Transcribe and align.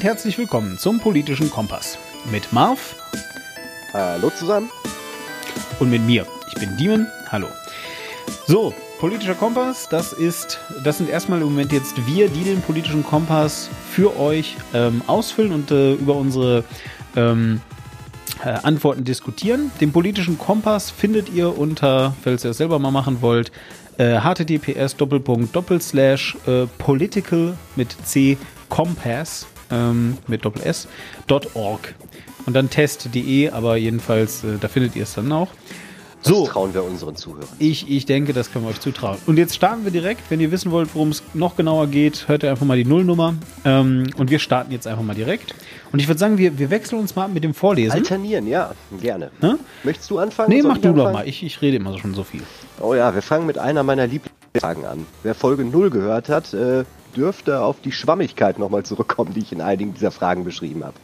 und 0.00 0.04
herzlich 0.04 0.38
willkommen 0.38 0.78
zum 0.78 0.98
Politischen 0.98 1.50
Kompass 1.50 1.98
mit 2.32 2.54
Marv. 2.54 2.96
Hallo 3.92 4.30
zusammen. 4.30 4.70
Und 5.78 5.90
mit 5.90 6.00
mir. 6.06 6.26
Ich 6.48 6.54
bin 6.54 6.74
Demon. 6.78 7.06
Hallo. 7.30 7.48
So, 8.46 8.72
politischer 8.98 9.34
Kompass, 9.34 9.90
das 9.90 10.14
ist, 10.14 10.58
das 10.84 10.96
sind 10.96 11.10
erstmal 11.10 11.42
im 11.42 11.48
Moment 11.48 11.70
jetzt 11.72 12.06
wir, 12.06 12.30
die 12.30 12.44
den 12.44 12.62
politischen 12.62 13.04
Kompass 13.04 13.68
für 13.90 14.18
euch 14.18 14.56
ähm, 14.72 15.02
ausfüllen 15.06 15.52
und 15.52 15.70
äh, 15.70 15.92
über 15.92 16.14
unsere 16.14 16.64
ähm, 17.14 17.60
äh, 18.42 18.48
Antworten 18.48 19.04
diskutieren. 19.04 19.70
Den 19.82 19.92
politischen 19.92 20.38
Kompass 20.38 20.90
findet 20.90 21.28
ihr 21.28 21.58
unter, 21.58 22.14
falls 22.24 22.42
ihr 22.42 22.52
es 22.52 22.56
selber 22.56 22.78
mal 22.78 22.90
machen 22.90 23.20
wollt, 23.20 23.52
äh, 23.98 24.18
https 24.18 24.94
äh, 24.94 26.66
political 26.78 27.58
mit 27.76 27.96
c 28.06 28.38
compass 28.70 29.46
ähm, 29.70 30.18
mit 30.26 30.44
doppel 30.44 30.62
s 30.62 30.88
.org 31.54 31.94
und 32.46 32.54
dann 32.54 32.70
test.de, 32.70 33.50
aber 33.50 33.76
jedenfalls 33.76 34.44
äh, 34.44 34.58
da 34.60 34.68
findet 34.68 34.96
ihr 34.96 35.04
es 35.04 35.14
dann 35.14 35.30
auch. 35.32 35.48
So, 36.22 36.44
das 36.44 36.52
trauen 36.52 36.74
wir 36.74 36.84
unseren 36.84 37.16
Zuhörern. 37.16 37.48
Ich, 37.58 37.90
ich 37.90 38.04
denke, 38.04 38.34
das 38.34 38.52
können 38.52 38.66
wir 38.66 38.70
euch 38.70 38.80
zutrauen. 38.80 39.16
Und 39.26 39.38
jetzt 39.38 39.54
starten 39.54 39.84
wir 39.84 39.90
direkt. 39.90 40.30
Wenn 40.30 40.38
ihr 40.40 40.50
wissen 40.50 40.70
wollt, 40.70 40.94
worum 40.94 41.08
es 41.08 41.22
noch 41.32 41.56
genauer 41.56 41.86
geht, 41.86 42.28
hört 42.28 42.42
ihr 42.42 42.50
einfach 42.50 42.66
mal 42.66 42.76
die 42.76 42.84
Nullnummer. 42.84 43.34
Ähm, 43.64 44.10
und 44.18 44.30
wir 44.30 44.38
starten 44.38 44.70
jetzt 44.70 44.86
einfach 44.86 45.02
mal 45.02 45.14
direkt. 45.14 45.54
Und 45.92 45.98
ich 45.98 46.08
würde 46.08 46.18
sagen, 46.18 46.36
wir, 46.36 46.58
wir 46.58 46.68
wechseln 46.68 47.00
uns 47.00 47.16
mal 47.16 47.28
mit 47.28 47.42
dem 47.42 47.54
Vorlesen. 47.54 47.92
Alternieren, 47.92 48.46
ja, 48.46 48.72
gerne. 49.00 49.30
Hm? 49.40 49.58
Möchtest 49.82 50.10
du 50.10 50.18
anfangen? 50.18 50.50
Nee, 50.50 50.62
mach 50.62 50.76
du 50.76 50.90
anfangen? 50.90 50.96
doch 50.96 51.12
mal. 51.12 51.26
Ich, 51.26 51.42
ich 51.42 51.62
rede 51.62 51.78
immer 51.78 51.98
schon 51.98 52.14
so 52.14 52.22
viel. 52.22 52.42
Oh 52.80 52.94
ja, 52.94 53.14
wir 53.14 53.22
fangen 53.22 53.46
mit 53.46 53.56
einer 53.56 53.82
meiner 53.82 54.06
Lieblingsfragen 54.06 54.84
an. 54.84 55.06
Wer 55.22 55.34
Folge 55.34 55.64
0 55.64 55.88
gehört 55.88 56.28
hat, 56.28 56.52
äh, 56.52 56.84
dürfte 57.16 57.60
auf 57.60 57.80
die 57.80 57.92
Schwammigkeit 57.92 58.58
nochmal 58.58 58.84
zurückkommen, 58.84 59.34
die 59.34 59.40
ich 59.40 59.52
in 59.52 59.60
einigen 59.60 59.94
dieser 59.94 60.10
Fragen 60.10 60.44
beschrieben 60.44 60.84
habe 60.84 60.96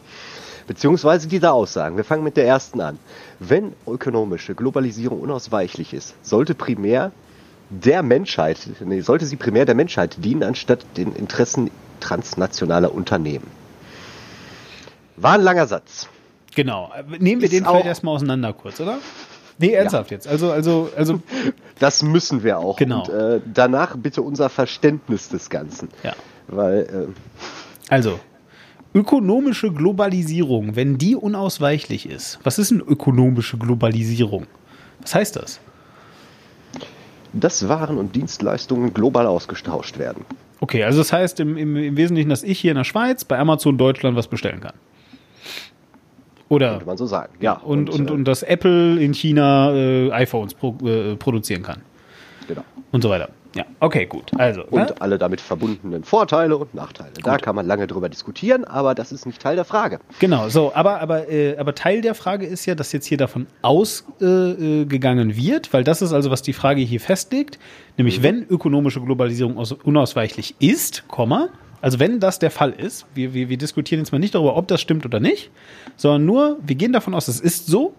beziehungsweise 0.67 1.29
diese 1.29 1.53
Aussagen. 1.53 1.97
Wir 1.97 2.05
fangen 2.05 2.25
mit 2.25 2.37
der 2.37 2.47
ersten 2.47 2.81
an. 2.81 2.99
Wenn 3.39 3.73
ökonomische 3.87 4.55
Globalisierung 4.55 5.21
unausweichlich 5.21 5.95
ist, 5.95 6.15
sollte 6.23 6.55
primär 6.55 7.13
der 7.71 8.03
Menschheit, 8.03 8.59
nee, 8.85 9.01
sollte 9.01 9.27
sie 9.27 9.37
primär 9.37 9.65
der 9.65 9.75
Menschheit 9.75 10.17
dienen, 10.25 10.43
anstatt 10.43 10.85
den 10.97 11.15
Interessen 11.15 11.71
transnationaler 12.01 12.95
Unternehmen. 12.95 13.51
War 15.17 15.33
ein 15.33 15.43
langer 15.43 15.67
Satz. 15.67 16.09
Genau. 16.55 16.93
Nehmen 17.19 17.41
wir 17.41 17.47
ist 17.47 17.53
den 17.53 17.65
vielleicht 17.65 17.87
erstmal 17.87 18.15
auseinander 18.15 18.53
kurz, 18.53 18.81
oder? 18.81 18.99
Nee, 19.59 19.73
ernsthaft 19.73 20.11
ja. 20.11 20.17
jetzt. 20.17 20.29
Also, 20.29 20.51
also, 20.51 20.91
also. 20.97 21.21
Das 21.79 22.03
müssen 22.03 22.43
wir 22.43 22.59
auch. 22.59 22.77
Genau. 22.79 23.05
Und 23.05 23.11
äh, 23.11 23.41
danach 23.53 23.99
bitte 23.99 24.23
unser 24.23 24.49
Verständnis 24.49 25.29
des 25.29 25.51
Ganzen. 25.51 25.91
Ja. 26.03 26.15
Weil. 26.49 27.11
Äh, 27.11 27.93
also, 27.93 28.19
ökonomische 28.95 29.71
Globalisierung, 29.71 30.75
wenn 30.75 30.97
die 30.97 31.15
unausweichlich 31.15 32.09
ist, 32.09 32.39
was 32.45 32.59
ist 32.59 32.73
eine 32.73 32.81
ökonomische 32.81 33.59
Globalisierung? 33.59 34.47
Was 35.03 35.15
heißt 35.15 35.37
das? 35.37 35.61
Dass 37.35 37.69
Waren 37.69 37.99
und 37.99 38.17
Dienstleistungen 38.17 38.95
global 38.95 39.27
ausgetauscht 39.27 39.99
werden. 39.99 40.25
Okay, 40.61 40.83
also 40.83 40.99
das 40.99 41.13
heißt 41.13 41.41
im, 41.41 41.59
im, 41.59 41.77
im 41.77 41.97
Wesentlichen, 41.99 42.31
dass 42.31 42.43
ich 42.43 42.59
hier 42.59 42.71
in 42.71 42.79
der 42.79 42.85
Schweiz 42.85 43.27
bei 43.27 43.39
Amazon 43.39 43.77
Deutschland 43.77 44.17
was 44.17 44.29
bestellen 44.29 44.61
kann. 44.61 44.73
Oder? 46.49 46.71
Könnte 46.71 46.87
man 46.87 46.97
so 46.97 47.07
sagen, 47.07 47.33
ja. 47.41 47.55
Und, 47.55 47.91
und, 47.91 48.01
und, 48.01 48.11
äh, 48.11 48.13
und 48.13 48.25
dass 48.25 48.43
Apple 48.43 49.01
in 49.01 49.15
China 49.15 49.73
äh, 49.75 50.11
iPhones 50.13 50.55
pro, 50.55 50.77
äh, 50.85 51.17
produzieren 51.17 51.63
kann. 51.63 51.83
Genau. 52.47 52.63
Und 52.93 53.03
so 53.03 53.11
weiter. 53.11 53.31
Ja, 53.57 53.65
okay, 53.81 54.05
gut. 54.05 54.33
Also, 54.37 54.65
und 54.65 54.81
ne? 54.81 54.95
alle 55.01 55.17
damit 55.17 55.41
verbundenen 55.41 56.05
Vorteile 56.05 56.59
und 56.59 56.75
Nachteile. 56.75 57.13
Gut. 57.15 57.27
Da 57.27 57.39
kann 57.39 57.57
man 57.57 57.67
lange 57.67 57.87
drüber 57.87 58.11
diskutieren, 58.11 58.65
aber 58.65 58.95
das 58.95 59.13
ist 59.13 59.25
nicht 59.25 59.41
Teil 59.41 59.57
der 59.57 59.65
Frage. 59.65 59.99
Genau, 60.19 60.51
so, 60.51 60.73
aber, 60.75 61.01
aber, 61.01 61.31
äh, 61.31 61.57
aber 61.57 61.75
Teil 61.75 62.03
der 62.03 62.15
Frage 62.15 62.45
ist 62.45 62.67
ja, 62.67 62.75
dass 62.75 62.93
jetzt 62.93 63.07
hier 63.07 63.17
davon 63.17 63.47
ausgegangen 63.63 65.31
äh, 65.31 65.37
wird, 65.37 65.73
weil 65.73 65.85
das 65.85 66.03
ist 66.03 66.13
also, 66.13 66.31
was 66.31 66.43
die 66.43 66.53
Frage 66.53 66.83
hier 66.83 67.01
festlegt, 67.01 67.59
nämlich 67.97 68.19
mhm. 68.19 68.25
wenn 68.25 68.47
ökonomische 68.47 69.01
Globalisierung 69.01 69.57
unausweichlich 69.57 70.57
ist, 70.59 71.09
Komma, 71.09 71.49
also 71.81 71.99
wenn 71.99 72.21
das 72.21 72.39
der 72.39 72.51
Fall 72.51 72.71
ist, 72.73 73.07
wir, 73.15 73.35
wir, 73.35 73.49
wir 73.49 73.59
diskutieren 73.59 74.01
jetzt 74.01 74.13
mal 74.13 74.19
nicht 74.19 74.35
darüber, 74.35 74.57
ob 74.57 74.69
das 74.69 74.81
stimmt 74.81 75.05
oder 75.05 75.21
nicht, 75.21 75.51
sondern 75.97 76.25
nur, 76.25 76.59
wir 76.65 76.77
gehen 76.77 76.93
davon 76.93 77.15
aus, 77.15 77.29
es 77.29 77.41
ist 77.41 77.67
so. 77.67 77.95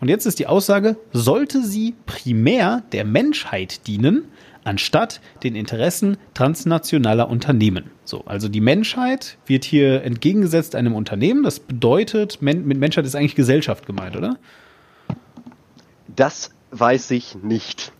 Und 0.00 0.08
jetzt 0.08 0.26
ist 0.26 0.40
die 0.40 0.48
Aussage, 0.48 0.96
sollte 1.12 1.62
sie 1.62 1.94
primär 2.06 2.82
der 2.90 3.04
Menschheit 3.04 3.86
dienen, 3.86 4.24
anstatt 4.64 5.20
den 5.42 5.54
Interessen 5.54 6.16
transnationaler 6.34 7.28
Unternehmen. 7.28 7.90
So, 8.04 8.24
also 8.24 8.48
die 8.48 8.60
Menschheit 8.60 9.38
wird 9.46 9.64
hier 9.64 10.02
entgegengesetzt 10.02 10.74
einem 10.74 10.94
Unternehmen. 10.94 11.42
Das 11.42 11.60
bedeutet, 11.60 12.42
mit 12.42 12.64
Menschheit 12.64 13.04
ist 13.04 13.14
eigentlich 13.14 13.34
Gesellschaft 13.34 13.86
gemeint, 13.86 14.16
oder? 14.16 14.38
Das 16.14 16.50
weiß 16.70 17.10
ich 17.12 17.36
nicht. 17.42 17.92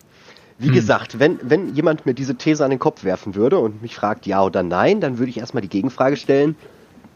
Wie 0.59 0.69
hm. 0.69 0.75
gesagt, 0.75 1.19
wenn, 1.19 1.39
wenn 1.43 1.75
jemand 1.75 2.07
mir 2.07 2.15
diese 2.15 2.37
These 2.37 2.65
an 2.65 2.71
den 2.71 2.79
Kopf 2.79 3.05
werfen 3.05 3.35
würde 3.35 3.59
und 3.59 3.83
mich 3.83 3.95
fragt 3.95 4.27
ja 4.27 4.43
oder 4.43 4.63
nein, 4.63 5.01
dann 5.01 5.19
würde 5.19 5.31
ich 5.31 5.39
erstmal 5.39 5.63
die 5.63 5.69
Gegenfrage 5.69 6.17
stellen, 6.17 6.57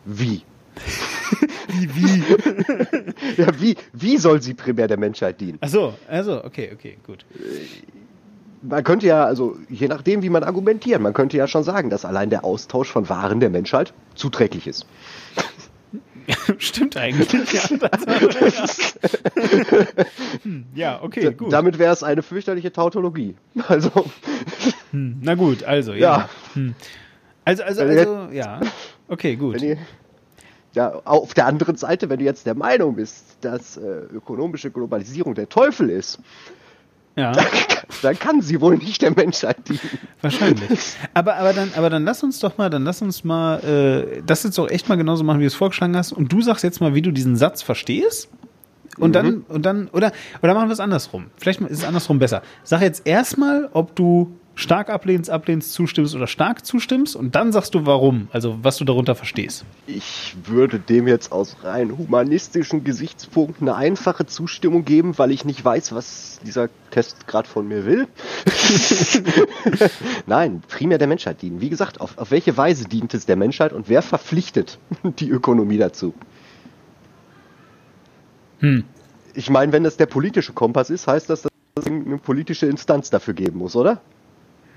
wie? 0.04 0.42
wie, 1.68 1.94
wie? 1.94 2.22
ja, 3.42 3.48
wie, 3.60 3.76
wie 3.92 4.16
soll 4.18 4.42
sie 4.42 4.54
primär 4.54 4.88
der 4.88 4.98
Menschheit 4.98 5.40
dienen? 5.40 5.58
Ach 5.60 5.68
so, 5.68 5.94
also, 6.08 6.44
okay, 6.44 6.70
okay, 6.72 6.98
gut. 7.06 7.24
Äh, 7.34 7.96
man 8.62 8.82
könnte 8.84 9.06
ja, 9.06 9.24
also 9.24 9.56
je 9.68 9.88
nachdem, 9.88 10.22
wie 10.22 10.30
man 10.30 10.42
argumentiert, 10.42 11.00
man 11.00 11.12
könnte 11.12 11.36
ja 11.36 11.46
schon 11.46 11.62
sagen, 11.62 11.90
dass 11.90 12.04
allein 12.04 12.30
der 12.30 12.44
Austausch 12.44 12.90
von 12.90 13.08
Waren 13.08 13.40
der 13.40 13.50
Menschheit 13.50 13.92
zuträglich 14.14 14.66
ist. 14.66 14.86
Stimmt 16.58 16.96
eigentlich. 16.96 17.30
Ja, 17.52 17.90
hm, 20.42 20.64
ja 20.74 21.02
okay, 21.02 21.32
gut. 21.32 21.52
Damit 21.52 21.78
wäre 21.78 21.92
es 21.92 22.02
eine 22.02 22.22
fürchterliche 22.22 22.72
Tautologie. 22.72 23.36
Also. 23.68 23.90
Hm, 24.90 25.18
na 25.22 25.34
gut, 25.34 25.64
also, 25.64 25.92
ja. 25.92 25.98
ja. 25.98 26.28
Hm. 26.54 26.74
Also, 27.44 27.62
also, 27.62 27.82
also, 27.82 28.28
ja. 28.32 28.60
Okay, 29.08 29.36
gut. 29.36 29.62
Ihr, 29.62 29.78
ja, 30.74 31.00
auf 31.04 31.32
der 31.32 31.46
anderen 31.46 31.76
Seite, 31.76 32.10
wenn 32.10 32.18
du 32.18 32.24
jetzt 32.24 32.44
der 32.44 32.54
Meinung 32.54 32.96
bist, 32.96 33.38
dass 33.40 33.76
äh, 33.76 33.80
ökonomische 33.80 34.70
Globalisierung 34.70 35.34
der 35.34 35.48
Teufel 35.48 35.88
ist, 35.88 36.18
ja. 37.16 37.32
Dann, 38.02 38.18
kann 38.18 38.42
sie 38.42 38.60
wohl 38.60 38.76
nicht 38.76 39.00
der 39.02 39.12
Menschheit 39.12 39.68
dienen. 39.68 39.98
Wahrscheinlich. 40.20 40.96
Aber, 41.14 41.36
aber, 41.36 41.52
dann, 41.52 41.72
aber 41.76 41.88
dann 41.88 42.04
lass 42.04 42.22
uns 42.22 42.38
doch 42.40 42.58
mal, 42.58 42.68
dann 42.68 42.84
lass 42.84 43.00
uns 43.00 43.24
mal 43.24 43.58
äh, 43.60 44.22
das 44.24 44.42
jetzt 44.42 44.58
auch 44.58 44.68
echt 44.68 44.88
mal 44.88 44.96
genauso 44.96 45.24
machen, 45.24 45.38
wie 45.38 45.44
du 45.44 45.48
es 45.48 45.54
vorgeschlagen 45.54 45.96
hast. 45.96 46.12
Und 46.12 46.32
du 46.32 46.42
sagst 46.42 46.62
jetzt 46.62 46.80
mal, 46.80 46.94
wie 46.94 47.02
du 47.02 47.10
diesen 47.10 47.36
Satz 47.36 47.62
verstehst. 47.62 48.28
Und 48.98 49.10
mhm. 49.10 49.12
dann, 49.12 49.44
und 49.48 49.66
dann, 49.66 49.88
oder, 49.88 50.12
oder 50.42 50.54
machen 50.54 50.68
wir 50.68 50.72
es 50.72 50.80
andersrum. 50.80 51.26
Vielleicht 51.36 51.60
ist 51.62 51.78
es 51.78 51.84
andersrum 51.84 52.18
besser. 52.18 52.42
Sag 52.64 52.82
jetzt 52.82 53.06
erstmal, 53.06 53.68
ob 53.72 53.94
du 53.96 54.36
stark 54.56 54.88
ablehnst, 54.88 55.30
ablehnst, 55.30 55.74
zustimmst 55.74 56.14
oder 56.14 56.26
stark 56.26 56.64
zustimmst 56.64 57.14
und 57.14 57.34
dann 57.34 57.52
sagst 57.52 57.74
du 57.74 57.84
warum, 57.84 58.28
also 58.32 58.58
was 58.62 58.78
du 58.78 58.84
darunter 58.84 59.14
verstehst. 59.14 59.64
Ich 59.86 60.34
würde 60.44 60.78
dem 60.78 61.06
jetzt 61.06 61.30
aus 61.30 61.58
rein 61.62 61.96
humanistischen 61.96 62.82
Gesichtspunkten 62.82 63.68
eine 63.68 63.76
einfache 63.76 64.24
Zustimmung 64.26 64.84
geben, 64.84 65.18
weil 65.18 65.30
ich 65.30 65.44
nicht 65.44 65.62
weiß, 65.62 65.94
was 65.94 66.40
dieser 66.44 66.70
Test 66.90 67.26
gerade 67.26 67.46
von 67.46 67.68
mir 67.68 67.84
will. 67.84 68.08
Nein, 70.26 70.62
primär 70.66 70.96
der 70.96 71.06
Menschheit 71.06 71.42
dienen. 71.42 71.60
Wie 71.60 71.68
gesagt, 71.68 72.00
auf, 72.00 72.16
auf 72.16 72.30
welche 72.30 72.56
Weise 72.56 72.88
dient 72.88 73.12
es 73.12 73.26
der 73.26 73.36
Menschheit 73.36 73.74
und 73.74 73.90
wer 73.90 74.00
verpflichtet 74.00 74.78
die 75.02 75.28
Ökonomie 75.28 75.78
dazu? 75.78 76.14
Hm. 78.60 78.84
Ich 79.34 79.50
meine, 79.50 79.70
wenn 79.72 79.84
das 79.84 79.98
der 79.98 80.06
politische 80.06 80.54
Kompass 80.54 80.88
ist, 80.88 81.06
heißt 81.06 81.28
das, 81.28 81.42
dass 81.42 81.52
es 81.74 81.86
eine 81.86 82.16
politische 82.16 82.64
Instanz 82.64 83.10
dafür 83.10 83.34
geben 83.34 83.58
muss, 83.58 83.76
oder? 83.76 84.00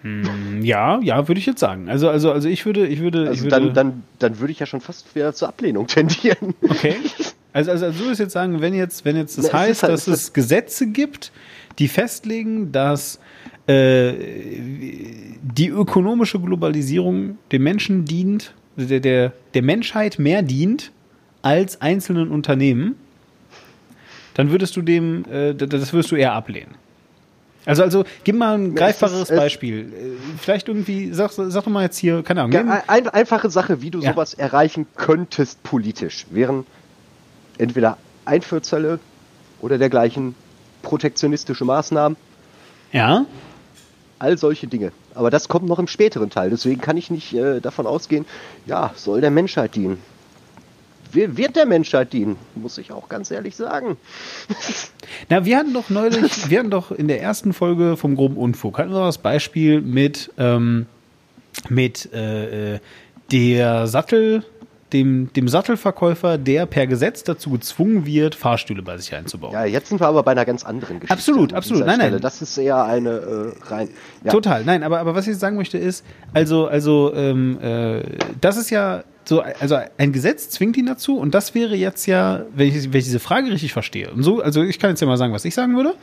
Hm, 0.01 0.61
ja, 0.61 0.99
ja, 1.01 1.27
würde 1.27 1.39
ich 1.39 1.45
jetzt 1.45 1.59
sagen. 1.59 1.89
Also, 1.89 2.09
also, 2.09 2.31
also 2.31 2.47
ich 2.47 2.65
würde, 2.65 2.87
ich 2.87 3.01
würde, 3.01 3.27
also 3.27 3.33
ich 3.33 3.41
würde 3.41 3.65
dann, 3.67 3.73
dann, 3.73 4.03
dann 4.19 4.39
würde 4.39 4.51
ich 4.51 4.59
ja 4.59 4.65
schon 4.65 4.81
fast 4.81 5.13
wieder 5.15 5.33
zur 5.33 5.49
Ablehnung 5.49 5.87
tendieren. 5.87 6.55
Okay. 6.61 6.95
Also, 7.51 7.71
also, 7.71 7.87
also 7.87 7.97
du 7.97 8.05
würdest 8.05 8.19
jetzt 8.19 8.33
sagen, 8.33 8.61
wenn 8.61 8.75
jetzt, 8.75 9.05
wenn 9.05 9.17
jetzt 9.17 9.39
das 9.39 9.51
Na, 9.51 9.59
heißt, 9.59 9.81
halt, 9.81 9.93
dass 9.93 10.07
es 10.07 10.33
Gesetze 10.33 10.85
gibt, 10.85 11.31
die 11.79 11.87
festlegen, 11.87 12.71
dass 12.71 13.19
äh, 13.65 14.13
die 15.41 15.69
ökonomische 15.69 16.39
Globalisierung 16.39 17.39
dem 17.51 17.63
Menschen 17.63 18.05
dient, 18.05 18.53
der, 18.75 18.99
der, 18.99 19.33
der 19.55 19.61
Menschheit 19.63 20.19
mehr 20.19 20.43
dient 20.43 20.91
als 21.41 21.81
einzelnen 21.81 22.29
Unternehmen, 22.29 22.95
dann 24.35 24.51
würdest 24.51 24.75
du 24.77 24.81
dem, 24.81 25.25
äh, 25.31 25.53
das 25.53 25.91
würdest 25.91 26.11
du 26.11 26.15
eher 26.15 26.33
ablehnen. 26.33 26.75
Also, 27.65 27.83
also 27.83 28.03
gib 28.23 28.35
mal 28.35 28.57
ein 28.57 28.75
greifbares 28.75 29.29
Beispiel. 29.29 29.81
Äh, 29.81 30.37
vielleicht 30.39 30.67
irgendwie, 30.67 31.13
sag, 31.13 31.31
sag 31.31 31.63
doch 31.63 31.67
mal 31.67 31.83
jetzt 31.83 31.97
hier, 31.97 32.23
keine 32.23 32.41
Ahnung. 32.43 32.53
Ja, 32.53 32.83
ein, 32.87 33.07
einfache 33.09 33.49
Sache, 33.49 33.81
wie 33.81 33.91
du 33.91 33.99
ja. 33.99 34.11
sowas 34.11 34.33
erreichen 34.33 34.87
könntest 34.95 35.61
politisch, 35.63 36.25
wären 36.31 36.65
entweder 37.57 37.97
Einfuhrzölle 38.25 38.99
oder 39.61 39.77
dergleichen 39.77 40.35
protektionistische 40.81 41.65
Maßnahmen. 41.65 42.17
Ja. 42.91 43.25
All 44.19 44.37
solche 44.37 44.67
Dinge. 44.67 44.91
Aber 45.13 45.29
das 45.29 45.47
kommt 45.47 45.67
noch 45.67 45.79
im 45.79 45.87
späteren 45.87 46.29
Teil. 46.29 46.49
Deswegen 46.49 46.81
kann 46.81 46.97
ich 46.97 47.11
nicht 47.11 47.33
äh, 47.33 47.59
davon 47.59 47.87
ausgehen, 47.87 48.25
ja, 48.65 48.91
soll 48.95 49.21
der 49.21 49.31
Menschheit 49.31 49.75
dienen. 49.75 50.01
Wird 51.11 51.55
der 51.55 51.65
Menschheit 51.65 52.13
dienen, 52.13 52.37
muss 52.55 52.77
ich 52.77 52.91
auch 52.91 53.09
ganz 53.09 53.31
ehrlich 53.31 53.55
sagen. 53.55 53.97
Na, 55.29 55.45
wir 55.45 55.57
hatten 55.57 55.73
doch 55.73 55.89
neulich, 55.89 56.49
wir 56.49 56.59
hatten 56.59 56.69
doch 56.69 56.91
in 56.91 57.07
der 57.07 57.21
ersten 57.21 57.53
Folge 57.53 57.97
vom 57.97 58.15
groben 58.15 58.37
Unfug, 58.37 58.77
hatten 58.77 58.91
wir 58.91 59.05
das 59.05 59.17
Beispiel 59.17 59.81
mit, 59.81 60.31
ähm, 60.37 60.85
mit 61.69 62.11
äh, 62.13 62.75
äh 62.75 62.79
der 63.31 63.85
Sattel, 63.85 64.43
dem, 64.93 65.31
dem 65.33 65.47
Sattelverkäufer, 65.47 66.37
der 66.37 66.65
per 66.65 66.87
Gesetz 66.87 67.23
dazu 67.23 67.51
gezwungen 67.51 68.05
wird, 68.05 68.35
Fahrstühle 68.35 68.81
bei 68.81 68.97
sich 68.97 69.13
einzubauen. 69.13 69.53
Ja, 69.53 69.65
jetzt 69.65 69.89
sind 69.89 70.01
wir 70.01 70.07
aber 70.07 70.23
bei 70.23 70.31
einer 70.31 70.45
ganz 70.45 70.63
anderen 70.63 70.99
Geschichte. 70.99 71.13
Absolut, 71.13 71.53
absolut. 71.53 71.85
Nein, 71.85 71.95
Stelle. 71.95 72.11
nein. 72.13 72.21
Das 72.21 72.41
ist 72.41 72.57
eher 72.57 72.83
eine 72.83 73.09
äh, 73.09 73.53
rein. 73.67 73.89
Ja. 74.23 74.31
Total, 74.31 74.63
nein, 74.65 74.83
aber, 74.83 74.99
aber 74.99 75.15
was 75.15 75.27
ich 75.27 75.37
sagen 75.37 75.57
möchte 75.57 75.77
ist, 75.77 76.03
also, 76.33 76.67
also 76.67 77.13
ähm, 77.13 77.59
äh, 77.61 78.01
das 78.41 78.57
ist 78.57 78.69
ja 78.71 79.03
so, 79.29 79.41
also 79.41 79.77
ein 79.97 80.11
Gesetz 80.11 80.49
zwingt 80.49 80.75
ihn 80.75 80.87
dazu 80.87 81.17
und 81.17 81.35
das 81.35 81.53
wäre 81.53 81.75
jetzt 81.75 82.07
ja, 82.07 82.45
wenn 82.55 82.67
ich, 82.67 82.91
wenn 82.91 82.99
ich 82.99 83.05
diese 83.05 83.19
Frage 83.19 83.51
richtig 83.51 83.71
verstehe. 83.71 84.11
Und 84.11 84.23
so, 84.23 84.41
also 84.41 84.63
ich 84.63 84.79
kann 84.79 84.89
jetzt 84.89 85.01
ja 85.01 85.07
mal 85.07 85.17
sagen, 85.17 85.33
was 85.33 85.45
ich 85.45 85.53
sagen 85.53 85.75
würde. 85.77 85.93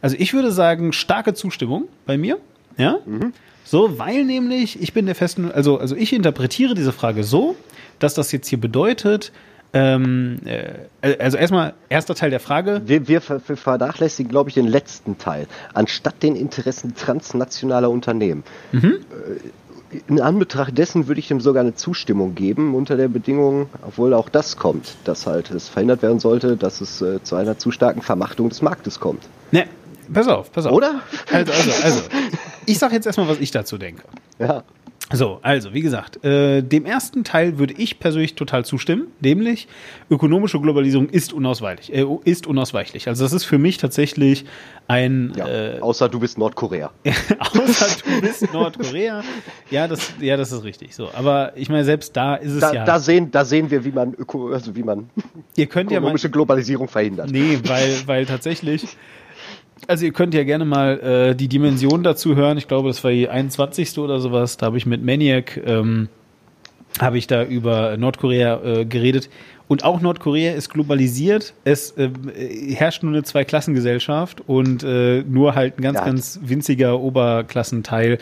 Also 0.00 0.16
ich 0.18 0.32
würde 0.32 0.52
sagen, 0.52 0.92
starke 0.92 1.34
Zustimmung 1.34 1.88
bei 2.06 2.16
mir. 2.16 2.38
Ja. 2.76 2.98
Mhm. 3.04 3.32
So, 3.64 3.98
weil 3.98 4.24
nämlich, 4.24 4.80
ich 4.80 4.92
bin 4.92 5.06
der 5.06 5.14
festen, 5.16 5.50
also, 5.50 5.78
also 5.78 5.96
ich 5.96 6.12
interpretiere 6.12 6.74
diese 6.74 6.92
Frage 6.92 7.24
so, 7.24 7.56
dass 7.98 8.14
das 8.14 8.30
jetzt 8.30 8.46
hier 8.46 8.60
bedeutet, 8.60 9.32
ähm, 9.74 10.38
äh, 10.44 11.16
also 11.18 11.38
erstmal, 11.38 11.72
erster 11.88 12.14
Teil 12.14 12.30
der 12.30 12.40
Frage. 12.40 12.82
Wir, 12.84 13.08
wir, 13.08 13.22
wir 13.46 13.56
vernachlässigen, 13.56 14.30
glaube 14.30 14.50
ich, 14.50 14.54
den 14.54 14.66
letzten 14.68 15.18
Teil. 15.18 15.46
Anstatt 15.72 16.22
den 16.22 16.36
Interessen 16.36 16.94
transnationaler 16.94 17.90
Unternehmen. 17.90 18.44
Mhm. 18.72 18.98
In 20.08 20.20
Anbetracht 20.20 20.76
dessen 20.76 21.06
würde 21.06 21.18
ich 21.18 21.28
dem 21.28 21.40
sogar 21.40 21.62
eine 21.62 21.74
Zustimmung 21.74 22.34
geben, 22.34 22.74
unter 22.74 22.96
der 22.96 23.08
Bedingung, 23.08 23.68
obwohl 23.86 24.14
auch 24.14 24.28
das 24.28 24.56
kommt, 24.56 24.96
dass 25.04 25.26
halt 25.26 25.50
es 25.50 25.68
verhindert 25.68 26.02
werden 26.02 26.18
sollte, 26.18 26.56
dass 26.56 26.80
es 26.80 27.02
äh, 27.02 27.22
zu 27.22 27.36
einer 27.36 27.58
zu 27.58 27.70
starken 27.70 28.02
Vermachtung 28.02 28.48
des 28.48 28.62
Marktes 28.62 29.00
kommt. 29.00 29.28
Ne, 29.50 29.66
pass 30.12 30.28
auf, 30.28 30.50
pass 30.50 30.66
auf. 30.66 30.72
Oder? 30.72 31.00
Also, 31.30 31.52
also, 31.52 31.70
also. 31.82 32.00
Ich 32.64 32.78
sage 32.78 32.94
jetzt 32.94 33.06
erstmal, 33.06 33.26
was 33.26 33.40
ich 33.40 33.50
dazu 33.50 33.76
denke. 33.76 34.04
Ja. 34.38 34.62
So, 35.12 35.38
also 35.42 35.74
wie 35.74 35.80
gesagt, 35.80 36.24
äh, 36.24 36.62
dem 36.62 36.86
ersten 36.86 37.24
Teil 37.24 37.58
würde 37.58 37.74
ich 37.76 37.98
persönlich 37.98 38.34
total 38.34 38.64
zustimmen, 38.64 39.08
nämlich 39.20 39.68
ökonomische 40.10 40.60
Globalisierung 40.60 41.08
ist 41.08 41.32
unausweichlich. 41.32 41.94
Äh, 41.94 42.06
ist 42.24 42.46
unausweichlich. 42.46 43.08
Also 43.08 43.24
das 43.24 43.32
ist 43.32 43.44
für 43.44 43.58
mich 43.58 43.76
tatsächlich 43.78 44.44
ein. 44.88 45.32
Ja, 45.36 45.48
äh, 45.48 45.80
außer 45.80 46.08
du 46.08 46.20
bist 46.20 46.38
Nordkorea. 46.38 46.90
außer 47.38 47.96
du 48.04 48.20
bist 48.20 48.52
Nordkorea. 48.52 49.22
Ja, 49.70 49.88
das, 49.88 50.12
ja, 50.20 50.36
das 50.36 50.52
ist 50.52 50.64
richtig. 50.64 50.94
So, 50.94 51.08
aber 51.14 51.52
ich 51.56 51.68
meine, 51.68 51.84
selbst 51.84 52.16
da 52.16 52.36
ist 52.36 52.52
es 52.52 52.60
da, 52.60 52.72
ja. 52.72 52.84
Da 52.84 52.98
sehen, 52.98 53.30
da 53.30 53.44
sehen 53.44 53.70
wir, 53.70 53.84
wie 53.84 53.92
man 53.92 54.14
Öko, 54.14 54.52
also 54.52 54.74
wie 54.74 54.82
man 54.82 55.10
ihr 55.56 55.66
könnt 55.66 55.90
ökonomische 55.90 56.26
ja 56.26 56.28
mal, 56.28 56.32
Globalisierung 56.32 56.88
verhindert. 56.88 57.30
Nee, 57.30 57.58
weil, 57.64 58.02
weil 58.06 58.26
tatsächlich 58.26 58.96
also 59.86 60.04
ihr 60.04 60.12
könnt 60.12 60.34
ja 60.34 60.44
gerne 60.44 60.64
mal 60.64 61.00
äh, 61.00 61.34
die 61.34 61.48
Dimension 61.48 62.02
dazu 62.02 62.36
hören. 62.36 62.58
Ich 62.58 62.68
glaube, 62.68 62.88
das 62.88 63.02
war 63.04 63.10
die 63.10 63.28
21. 63.28 63.98
oder 63.98 64.20
sowas. 64.20 64.56
Da 64.56 64.66
habe 64.66 64.78
ich 64.78 64.86
mit 64.86 65.04
Maniac 65.04 65.60
ähm, 65.64 66.08
habe 67.00 67.18
ich 67.18 67.26
da 67.26 67.44
über 67.44 67.96
Nordkorea 67.96 68.62
äh, 68.62 68.84
geredet. 68.84 69.30
Und 69.68 69.84
auch 69.84 70.00
Nordkorea 70.00 70.52
ist 70.52 70.68
globalisiert. 70.68 71.54
Es 71.64 71.92
äh, 71.92 72.10
herrscht 72.74 73.02
nur 73.02 73.12
eine 73.12 73.22
Zweiklassengesellschaft 73.22 74.42
und 74.46 74.82
äh, 74.82 75.22
nur 75.22 75.54
halt 75.54 75.78
ein 75.78 75.82
ganz, 75.82 75.98
ja. 75.98 76.04
ganz 76.04 76.40
winziger 76.42 77.00
Oberklassenteil 77.00 78.18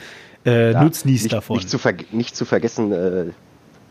äh, 0.46 0.72
ja, 0.72 0.84
Nutznieß 0.84 1.24
nicht, 1.24 1.32
davon. 1.32 1.56
Nicht 1.56 1.68
zu, 1.68 1.78
nicht 2.12 2.36
zu 2.36 2.44
vergessen, 2.44 2.92
äh, 2.92 3.24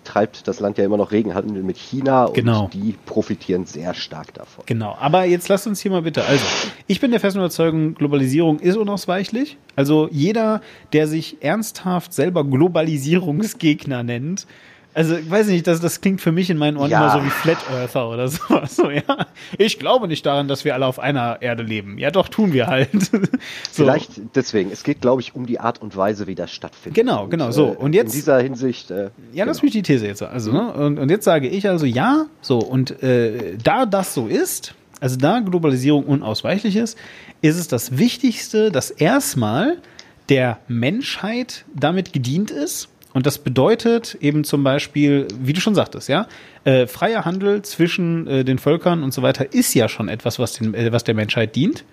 treibt 0.09 0.47
das 0.47 0.59
Land 0.59 0.79
ja 0.79 0.85
immer 0.85 0.97
noch 0.97 1.11
Regenhandel 1.11 1.61
mit 1.61 1.77
China 1.77 2.29
genau. 2.33 2.63
und 2.63 2.73
die 2.73 2.95
profitieren 3.05 3.65
sehr 3.65 3.93
stark 3.93 4.33
davon. 4.33 4.63
Genau, 4.65 4.97
aber 4.99 5.25
jetzt 5.25 5.47
lasst 5.49 5.67
uns 5.67 5.79
hier 5.81 5.91
mal 5.91 6.01
bitte, 6.01 6.25
also 6.25 6.43
ich 6.87 6.99
bin 6.99 7.11
der 7.11 7.19
festen 7.19 7.39
Überzeugung, 7.39 7.93
Globalisierung 7.93 8.59
ist 8.59 8.75
unausweichlich. 8.75 9.57
Also 9.75 10.09
jeder, 10.11 10.61
der 10.93 11.07
sich 11.07 11.37
ernsthaft 11.41 12.11
selber 12.13 12.43
Globalisierungsgegner 12.43 14.01
nennt, 14.01 14.47
also, 14.93 15.15
ich 15.15 15.29
weiß 15.29 15.47
nicht, 15.47 15.67
das, 15.67 15.79
das 15.79 16.01
klingt 16.01 16.19
für 16.19 16.31
mich 16.31 16.49
in 16.49 16.57
meinen 16.57 16.75
Ohren 16.75 16.89
ja. 16.89 16.99
immer 16.99 17.21
so 17.21 17.25
wie 17.25 17.29
Flat 17.29 17.57
Earther 17.71 18.09
oder 18.09 18.27
sowas. 18.27 18.75
So, 18.75 18.89
ja. 18.89 19.27
Ich 19.57 19.77
glaube 19.77 20.07
nicht 20.07 20.25
daran, 20.25 20.47
dass 20.47 20.65
wir 20.65 20.73
alle 20.73 20.85
auf 20.85 20.99
einer 20.99 21.41
Erde 21.41 21.63
leben. 21.63 21.97
Ja, 21.99 22.09
doch, 22.09 22.27
tun 22.27 22.53
wir 22.53 22.67
halt. 22.67 22.89
so. 23.03 23.19
Vielleicht 23.71 24.35
deswegen. 24.35 24.71
Es 24.71 24.83
geht, 24.83 25.01
glaube 25.01 25.21
ich, 25.21 25.35
um 25.35 25.45
die 25.45 25.59
Art 25.59 25.81
und 25.81 25.95
Weise, 25.95 26.25
wie 26.25 26.35
das 26.35 26.51
stattfindet. 26.51 26.95
Genau, 26.95 27.27
genau, 27.27 27.47
und, 27.47 27.51
so. 27.51 27.73
Äh, 27.73 27.75
und 27.75 27.93
jetzt. 27.93 28.13
In 28.13 28.19
dieser 28.19 28.39
Hinsicht. 28.39 28.89
Äh, 28.89 29.11
ja, 29.31 29.45
das 29.45 29.59
genau. 29.59 29.67
ist 29.67 29.73
die 29.75 29.81
These 29.83 30.07
jetzt. 30.07 30.23
Also, 30.23 30.51
ne? 30.51 30.73
Und, 30.73 30.97
und 30.97 31.09
jetzt 31.09 31.25
sage 31.25 31.47
ich 31.47 31.69
also 31.69 31.85
ja, 31.85 32.25
so. 32.41 32.57
Und 32.57 33.01
äh, 33.03 33.57
da 33.63 33.85
das 33.85 34.15
so 34.15 34.27
ist, 34.27 34.73
also 34.99 35.17
da 35.17 35.39
Globalisierung 35.39 36.03
unausweichlich 36.05 36.75
ist, 36.75 36.97
ist 37.41 37.57
es 37.57 37.67
das 37.67 37.97
Wichtigste, 37.97 38.71
dass 38.71 38.89
erstmal 38.89 39.77
der 40.29 40.59
Menschheit 40.67 41.65
damit 41.75 42.11
gedient 42.11 42.51
ist 42.51 42.89
und 43.13 43.25
das 43.25 43.39
bedeutet 43.39 44.17
eben 44.21 44.43
zum 44.43 44.63
Beispiel, 44.63 45.27
wie 45.39 45.53
du 45.53 45.61
schon 45.61 45.75
sagtest, 45.75 46.09
ja, 46.09 46.27
äh, 46.63 46.85
freier 46.85 47.25
Handel 47.25 47.63
zwischen 47.63 48.27
äh, 48.27 48.43
den 48.43 48.59
Völkern 48.59 49.03
und 49.03 49.13
so 49.13 49.21
weiter 49.21 49.53
ist 49.53 49.73
ja 49.73 49.89
schon 49.89 50.09
etwas, 50.09 50.37
was, 50.37 50.53
den, 50.53 50.73
äh, 50.73 50.91
was 50.91 51.03
der 51.03 51.15
Menschheit 51.15 51.55
dient. 51.55 51.85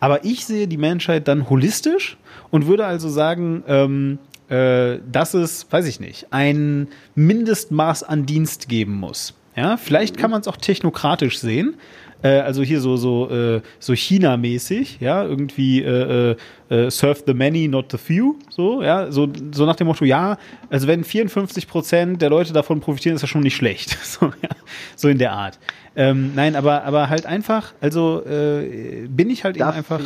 Aber 0.00 0.24
ich 0.24 0.44
sehe 0.44 0.68
die 0.68 0.76
Menschheit 0.76 1.26
dann 1.26 1.48
holistisch 1.48 2.18
und 2.50 2.66
würde 2.66 2.84
also 2.84 3.08
sagen, 3.08 3.64
ähm, 3.66 4.18
äh, 4.48 4.98
dass 5.10 5.34
es, 5.34 5.66
weiß 5.70 5.86
ich 5.86 6.00
nicht, 6.00 6.28
ein 6.30 6.88
Mindestmaß 7.14 8.02
an 8.02 8.26
Dienst 8.26 8.68
geben 8.68 8.94
muss. 8.94 9.34
Ja, 9.56 9.76
vielleicht 9.76 10.16
kann 10.18 10.30
man 10.30 10.40
es 10.40 10.48
auch 10.48 10.56
technokratisch 10.56 11.38
sehen, 11.38 11.74
äh, 12.22 12.40
also 12.40 12.62
hier 12.62 12.80
so 12.80 12.96
so 12.96 13.30
äh, 13.30 13.60
so 13.78 13.94
China-mäßig, 13.94 14.98
ja, 15.00 15.24
irgendwie 15.24 15.82
äh, 15.82 16.32
äh, 16.32 16.76
äh, 16.86 16.90
serve 16.90 17.22
the 17.26 17.34
many, 17.34 17.68
not 17.68 17.90
the 17.92 17.98
few, 17.98 18.36
so, 18.50 18.82
ja, 18.82 19.10
so 19.10 19.28
so 19.52 19.66
nach 19.66 19.76
dem 19.76 19.86
Motto, 19.86 20.04
ja, 20.04 20.36
also 20.70 20.86
wenn 20.86 21.04
54 21.04 21.68
Prozent 21.68 22.22
der 22.22 22.30
Leute 22.30 22.52
davon 22.52 22.80
profitieren, 22.80 23.14
ist 23.14 23.22
das 23.22 23.30
schon 23.30 23.42
nicht 23.42 23.56
schlecht, 23.56 23.96
so, 24.02 24.26
ja, 24.26 24.50
so 24.96 25.08
in 25.08 25.18
der 25.18 25.32
Art. 25.32 25.58
Ähm, 25.96 26.32
nein, 26.34 26.54
aber 26.54 26.84
aber 26.84 27.08
halt 27.08 27.26
einfach, 27.26 27.72
also 27.80 28.24
äh, 28.24 29.06
bin 29.08 29.30
ich 29.30 29.44
halt 29.44 29.58
Darf 29.58 29.70
eben 29.70 29.78
einfach. 29.78 30.00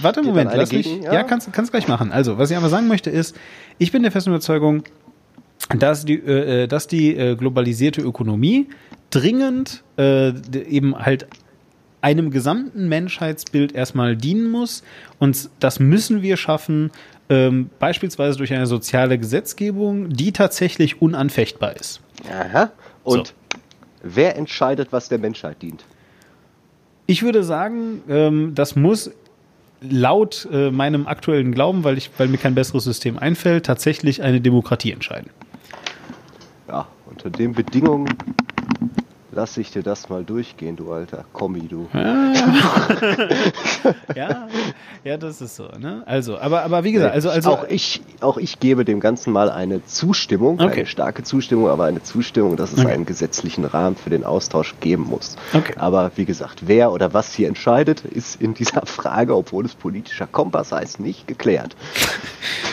Warte 0.00 0.20
einen 0.20 0.28
Moment, 0.28 0.52
lass 0.54 0.72
mich. 0.72 1.02
Ja, 1.02 1.14
ja 1.14 1.22
kannst 1.22 1.52
kannst 1.52 1.70
gleich 1.70 1.86
machen. 1.86 2.10
Also 2.10 2.36
was 2.36 2.50
ich 2.50 2.56
aber 2.56 2.68
sagen 2.68 2.88
möchte 2.88 3.10
ist, 3.10 3.36
ich 3.78 3.92
bin 3.92 4.02
der 4.02 4.10
festen 4.10 4.30
Überzeugung, 4.30 4.82
dass 5.78 6.04
die, 6.04 6.14
äh, 6.14 6.66
dass 6.66 6.88
die 6.88 7.16
äh, 7.16 7.36
globalisierte 7.36 8.00
Ökonomie 8.00 8.68
dringend 9.10 9.84
äh, 9.98 10.32
eben 10.68 10.98
halt 10.98 11.26
einem 12.00 12.30
gesamten 12.30 12.88
Menschheitsbild 12.88 13.72
erstmal 13.72 14.16
dienen 14.16 14.50
muss. 14.50 14.82
Und 15.18 15.50
das 15.60 15.80
müssen 15.80 16.22
wir 16.22 16.36
schaffen, 16.36 16.90
ähm, 17.28 17.70
beispielsweise 17.78 18.38
durch 18.38 18.52
eine 18.52 18.66
soziale 18.66 19.18
Gesetzgebung, 19.18 20.10
die 20.10 20.32
tatsächlich 20.32 21.02
unanfechtbar 21.02 21.76
ist. 21.76 22.00
Aha. 22.30 22.70
Und 23.02 23.28
so. 23.28 23.32
wer 24.02 24.36
entscheidet, 24.36 24.92
was 24.92 25.08
der 25.08 25.18
Menschheit 25.18 25.60
dient? 25.62 25.84
Ich 27.06 27.22
würde 27.22 27.42
sagen, 27.42 28.02
ähm, 28.08 28.52
das 28.54 28.76
muss 28.76 29.10
laut 29.80 30.48
äh, 30.52 30.70
meinem 30.70 31.06
aktuellen 31.06 31.52
Glauben, 31.52 31.84
weil, 31.84 31.98
ich, 31.98 32.10
weil 32.18 32.28
mir 32.28 32.38
kein 32.38 32.54
besseres 32.54 32.84
System 32.84 33.18
einfällt, 33.18 33.66
tatsächlich 33.66 34.22
eine 34.22 34.40
Demokratie 34.40 34.92
entscheiden. 34.92 35.30
Ja, 36.68 36.86
unter 37.06 37.30
den 37.30 37.52
Bedingungen 37.52 38.08
Lass 39.36 39.54
ich 39.58 39.70
dir 39.70 39.82
das 39.82 40.08
mal 40.08 40.24
durchgehen, 40.24 40.76
du 40.76 40.90
alter 40.90 41.26
Kommi, 41.34 41.68
du. 41.68 41.88
Ja, 41.92 42.32
ja, 44.16 44.48
ja, 45.04 45.16
das 45.18 45.42
ist 45.42 45.56
so. 45.56 45.68
Ne? 45.78 46.02
Also, 46.06 46.38
aber, 46.38 46.62
aber 46.62 46.84
wie 46.84 46.92
gesagt, 46.92 47.14
also, 47.14 47.28
also 47.28 47.50
auch 47.50 47.64
ich, 47.68 48.00
auch 48.22 48.38
ich 48.38 48.60
gebe 48.60 48.86
dem 48.86 48.98
Ganzen 48.98 49.34
mal 49.34 49.50
eine 49.50 49.84
Zustimmung, 49.84 50.58
okay. 50.58 50.72
eine 50.72 50.86
starke 50.86 51.22
Zustimmung, 51.22 51.68
aber 51.68 51.84
eine 51.84 52.02
Zustimmung, 52.02 52.56
dass 52.56 52.72
es 52.72 52.78
okay. 52.78 52.92
einen 52.92 53.04
gesetzlichen 53.04 53.66
Rahmen 53.66 53.96
für 53.96 54.08
den 54.08 54.24
Austausch 54.24 54.74
geben 54.80 55.02
muss. 55.02 55.36
Okay. 55.52 55.74
Aber 55.76 56.12
wie 56.16 56.24
gesagt, 56.24 56.66
wer 56.66 56.90
oder 56.90 57.12
was 57.12 57.34
hier 57.34 57.48
entscheidet, 57.48 58.06
ist 58.06 58.40
in 58.40 58.54
dieser 58.54 58.86
Frage, 58.86 59.36
obwohl 59.36 59.66
es 59.66 59.74
politischer 59.74 60.26
Kompass 60.26 60.72
heißt, 60.72 60.98
nicht 60.98 61.28
geklärt. 61.28 61.76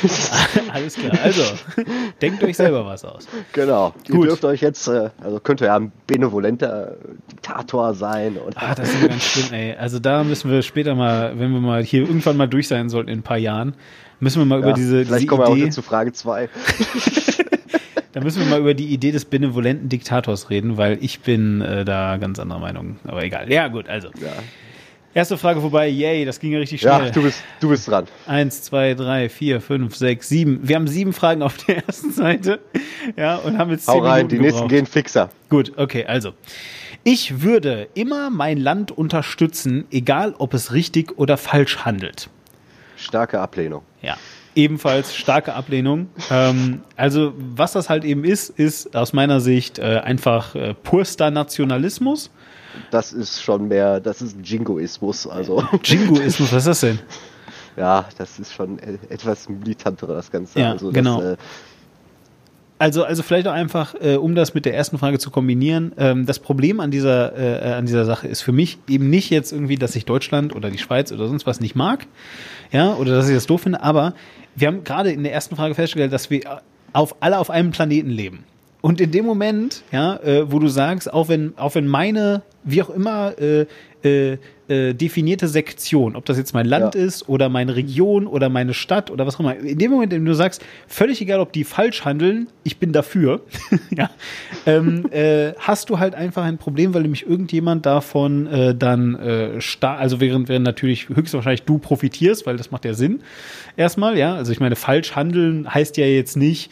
Alles 0.73 0.95
klar. 0.95 1.13
Also, 1.23 1.43
denkt 2.21 2.43
euch 2.43 2.57
selber 2.57 2.85
was 2.85 3.05
aus. 3.05 3.27
Genau. 3.53 3.93
Ihr 4.07 4.15
Gut. 4.15 4.27
dürft 4.27 4.45
euch 4.45 4.61
jetzt, 4.61 4.87
äh, 4.87 5.09
also 5.21 5.39
könnt 5.39 5.61
ihr 5.61 5.67
ja 5.67 5.79
benevolent 6.07 6.53
intelligenter 6.53 6.95
Diktator 7.31 7.93
sein. 7.93 8.37
Und 8.37 8.55
ah, 8.57 8.75
das 8.75 8.89
ist 8.89 9.07
ganz 9.07 9.23
schlimm, 9.23 9.53
ey. 9.53 9.75
Also 9.75 9.99
da 9.99 10.23
müssen 10.23 10.51
wir 10.51 10.61
später 10.61 10.95
mal, 10.95 11.37
wenn 11.37 11.51
wir 11.51 11.59
mal 11.59 11.83
hier 11.83 12.01
irgendwann 12.01 12.37
mal 12.37 12.47
durch 12.47 12.67
sein 12.67 12.89
sollten 12.89 13.09
in 13.09 13.19
ein 13.19 13.23
paar 13.23 13.37
Jahren, 13.37 13.75
müssen 14.19 14.39
wir 14.39 14.45
mal 14.45 14.59
ja, 14.59 14.65
über 14.65 14.73
diese, 14.73 15.05
vielleicht 15.05 15.21
diese 15.21 15.27
kommen 15.27 15.51
Idee, 15.51 15.61
wir 15.61 15.67
auch 15.67 15.73
zu 15.73 15.81
Frage 15.81 16.13
2. 16.13 16.49
da 18.13 18.21
müssen 18.21 18.41
wir 18.41 18.49
mal 18.49 18.59
über 18.59 18.73
die 18.73 18.87
Idee 18.87 19.11
des 19.11 19.25
benevolenten 19.25 19.89
Diktators 19.89 20.49
reden, 20.49 20.77
weil 20.77 20.97
ich 21.01 21.21
bin 21.21 21.61
äh, 21.61 21.85
da 21.85 22.17
ganz 22.17 22.39
anderer 22.39 22.59
Meinung. 22.59 22.97
Aber 23.05 23.23
egal. 23.23 23.51
Ja, 23.51 23.67
gut, 23.67 23.89
also. 23.89 24.09
Ja. 24.21 24.33
Erste 25.15 25.37
Frage 25.37 25.61
vorbei, 25.61 25.87
yay, 25.89 26.25
das 26.25 26.39
ging 26.39 26.51
ja 26.53 26.57
richtig 26.59 26.81
schnell. 26.81 27.05
Ja, 27.05 27.09
du 27.11 27.21
bist, 27.21 27.43
du 27.59 27.69
bist 27.69 27.87
dran. 27.87 28.07
Eins, 28.25 28.63
zwei, 28.63 28.95
drei, 28.95 29.29
vier, 29.29 29.61
fünf, 29.61 29.95
sechs, 29.95 30.27
sieben. 30.27 30.59
Wir 30.63 30.75
haben 30.75 30.87
sieben 30.87 31.13
Fragen 31.13 31.43
auf 31.43 31.55
der 31.57 31.77
ersten 31.87 32.11
Seite. 32.11 32.59
Ja, 33.15 33.35
und 33.35 33.59
haben 33.59 33.69
jetzt 33.69 33.85
zehn 33.85 33.93
Hau 33.93 33.99
rein, 33.99 34.25
Minuten 34.25 34.29
die 34.29 34.39
nächsten 34.39 34.57
gebraucht. 34.61 34.69
gehen 34.71 34.85
fixer. 34.87 35.29
Gut, 35.49 35.73
okay, 35.77 36.05
also. 36.05 36.33
Ich 37.03 37.41
würde 37.41 37.89
immer 37.93 38.29
mein 38.31 38.57
Land 38.57 38.91
unterstützen, 38.91 39.85
egal 39.91 40.33
ob 40.37 40.53
es 40.53 40.73
richtig 40.73 41.17
oder 41.19 41.37
falsch 41.37 41.79
handelt. 41.85 42.29
Starke 42.95 43.39
Ablehnung. 43.39 43.83
Ja. 44.01 44.15
Ebenfalls 44.55 45.15
starke 45.15 45.53
Ablehnung. 45.53 46.07
Ähm, 46.31 46.81
also, 46.95 47.33
was 47.37 47.73
das 47.73 47.89
halt 47.89 48.03
eben 48.05 48.23
ist, 48.23 48.49
ist 48.49 48.95
aus 48.95 49.11
meiner 49.13 49.41
Sicht 49.41 49.79
äh, 49.79 49.99
einfach 50.03 50.55
äh, 50.55 50.73
purster 50.75 51.29
Nationalismus. 51.29 52.31
Das 52.91 53.13
ist 53.13 53.41
schon 53.41 53.67
mehr, 53.67 53.99
das 53.99 54.21
ist 54.21 54.37
Jingoismus. 54.43 55.27
Also, 55.27 55.63
Jingoismus, 55.83 56.51
was 56.51 56.59
ist 56.59 56.67
das 56.67 56.79
denn? 56.81 56.99
ja, 57.77 58.05
das 58.17 58.39
ist 58.39 58.53
schon 58.53 58.79
e- 58.79 58.97
etwas 59.09 59.49
militanter, 59.49 60.07
das 60.07 60.31
Ganze. 60.31 60.59
Ja, 60.59 60.71
also, 60.71 60.91
genau. 60.91 61.21
Das, 61.21 61.33
äh, 61.33 61.37
Also, 62.79 63.03
also 63.03 63.23
vielleicht 63.23 63.47
auch 63.47 63.53
einfach, 63.53 63.95
äh, 64.01 64.15
um 64.17 64.35
das 64.35 64.53
mit 64.53 64.65
der 64.65 64.75
ersten 64.75 64.97
Frage 64.97 65.17
zu 65.19 65.31
kombinieren. 65.31 65.93
Ähm, 65.97 66.25
das 66.25 66.39
Problem 66.39 66.79
an 66.79 66.91
dieser, 66.91 67.37
äh, 67.37 67.73
an 67.75 67.85
dieser 67.85 68.03
Sache 68.05 68.27
ist 68.27 68.41
für 68.41 68.51
mich 68.51 68.77
eben 68.89 69.09
nicht 69.09 69.29
jetzt 69.29 69.51
irgendwie, 69.53 69.77
dass 69.77 69.95
ich 69.95 70.05
Deutschland 70.05 70.53
oder 70.55 70.69
die 70.69 70.79
Schweiz 70.79 71.11
oder 71.11 71.27
sonst 71.27 71.45
was 71.47 71.59
nicht 71.61 71.75
mag, 71.75 72.05
ja, 72.71 72.93
oder 72.95 73.15
dass 73.15 73.29
ich 73.29 73.35
das 73.35 73.45
doof 73.45 73.61
finde, 73.61 73.81
aber 73.81 74.13
wir 74.55 74.67
haben 74.67 74.83
gerade 74.83 75.11
in 75.11 75.23
der 75.23 75.31
ersten 75.33 75.55
Frage 75.55 75.75
festgestellt, 75.75 76.11
dass 76.11 76.29
wir 76.29 76.61
auf 76.91 77.15
alle 77.21 77.39
auf 77.39 77.49
einem 77.49 77.71
Planeten 77.71 78.09
leben. 78.09 78.43
Und 78.81 78.99
in 78.99 79.11
dem 79.11 79.25
Moment, 79.25 79.81
ja, 79.91 80.17
äh, 80.17 80.51
wo 80.51 80.59
du 80.59 80.67
sagst, 80.67 81.11
auch 81.13 81.29
wenn, 81.29 81.53
auch 81.57 81.75
wenn 81.75 81.87
meine, 81.87 82.41
wie 82.63 82.81
auch 82.81 82.89
immer, 82.89 83.33
äh, 83.39 83.65
äh, 84.03 84.37
äh, 84.67 84.93
definierte 84.93 85.47
Sektion, 85.47 86.15
ob 86.15 86.25
das 86.25 86.37
jetzt 86.37 86.53
mein 86.53 86.65
Land 86.65 86.95
Ja. 86.95 87.01
ist 87.01 87.27
oder 87.29 87.47
meine 87.49 87.75
Region 87.75 88.27
oder 88.27 88.49
meine 88.49 88.73
Stadt 88.73 89.11
oder 89.11 89.25
was 89.27 89.35
auch 89.35 89.39
immer, 89.41 89.55
in 89.57 89.77
dem 89.77 89.91
Moment, 89.91 90.11
in 90.13 90.21
dem 90.21 90.25
du 90.25 90.33
sagst, 90.33 90.61
völlig 90.87 91.21
egal, 91.21 91.39
ob 91.39 91.51
die 91.53 91.63
falsch 91.63 92.03
handeln, 92.05 92.47
ich 92.63 92.77
bin 92.77 92.91
dafür, 92.93 93.41
ja, 93.97 94.09
ähm, 94.65 95.05
äh, 95.11 95.53
hast 95.57 95.89
du 95.89 95.99
halt 95.99 96.15
einfach 96.15 96.43
ein 96.43 96.57
Problem, 96.57 96.93
weil 96.93 97.01
nämlich 97.03 97.25
irgendjemand 97.27 97.85
davon 97.85 98.47
äh, 98.47 98.75
dann 98.75 99.15
äh, 99.15 99.61
sta 99.61 99.95
also 99.95 100.19
während, 100.19 100.47
während 100.49 100.65
natürlich 100.65 101.09
höchstwahrscheinlich 101.09 101.63
du 101.63 101.77
profitierst, 101.77 102.45
weil 102.45 102.57
das 102.57 102.71
macht 102.71 102.85
ja 102.85 102.93
Sinn, 102.93 103.21
erstmal, 103.77 104.17
ja, 104.17 104.35
also 104.35 104.51
ich 104.51 104.59
meine, 104.59 104.75
falsch 104.75 105.15
handeln 105.15 105.73
heißt 105.73 105.97
ja 105.97 106.05
jetzt 106.05 106.35
nicht, 106.37 106.71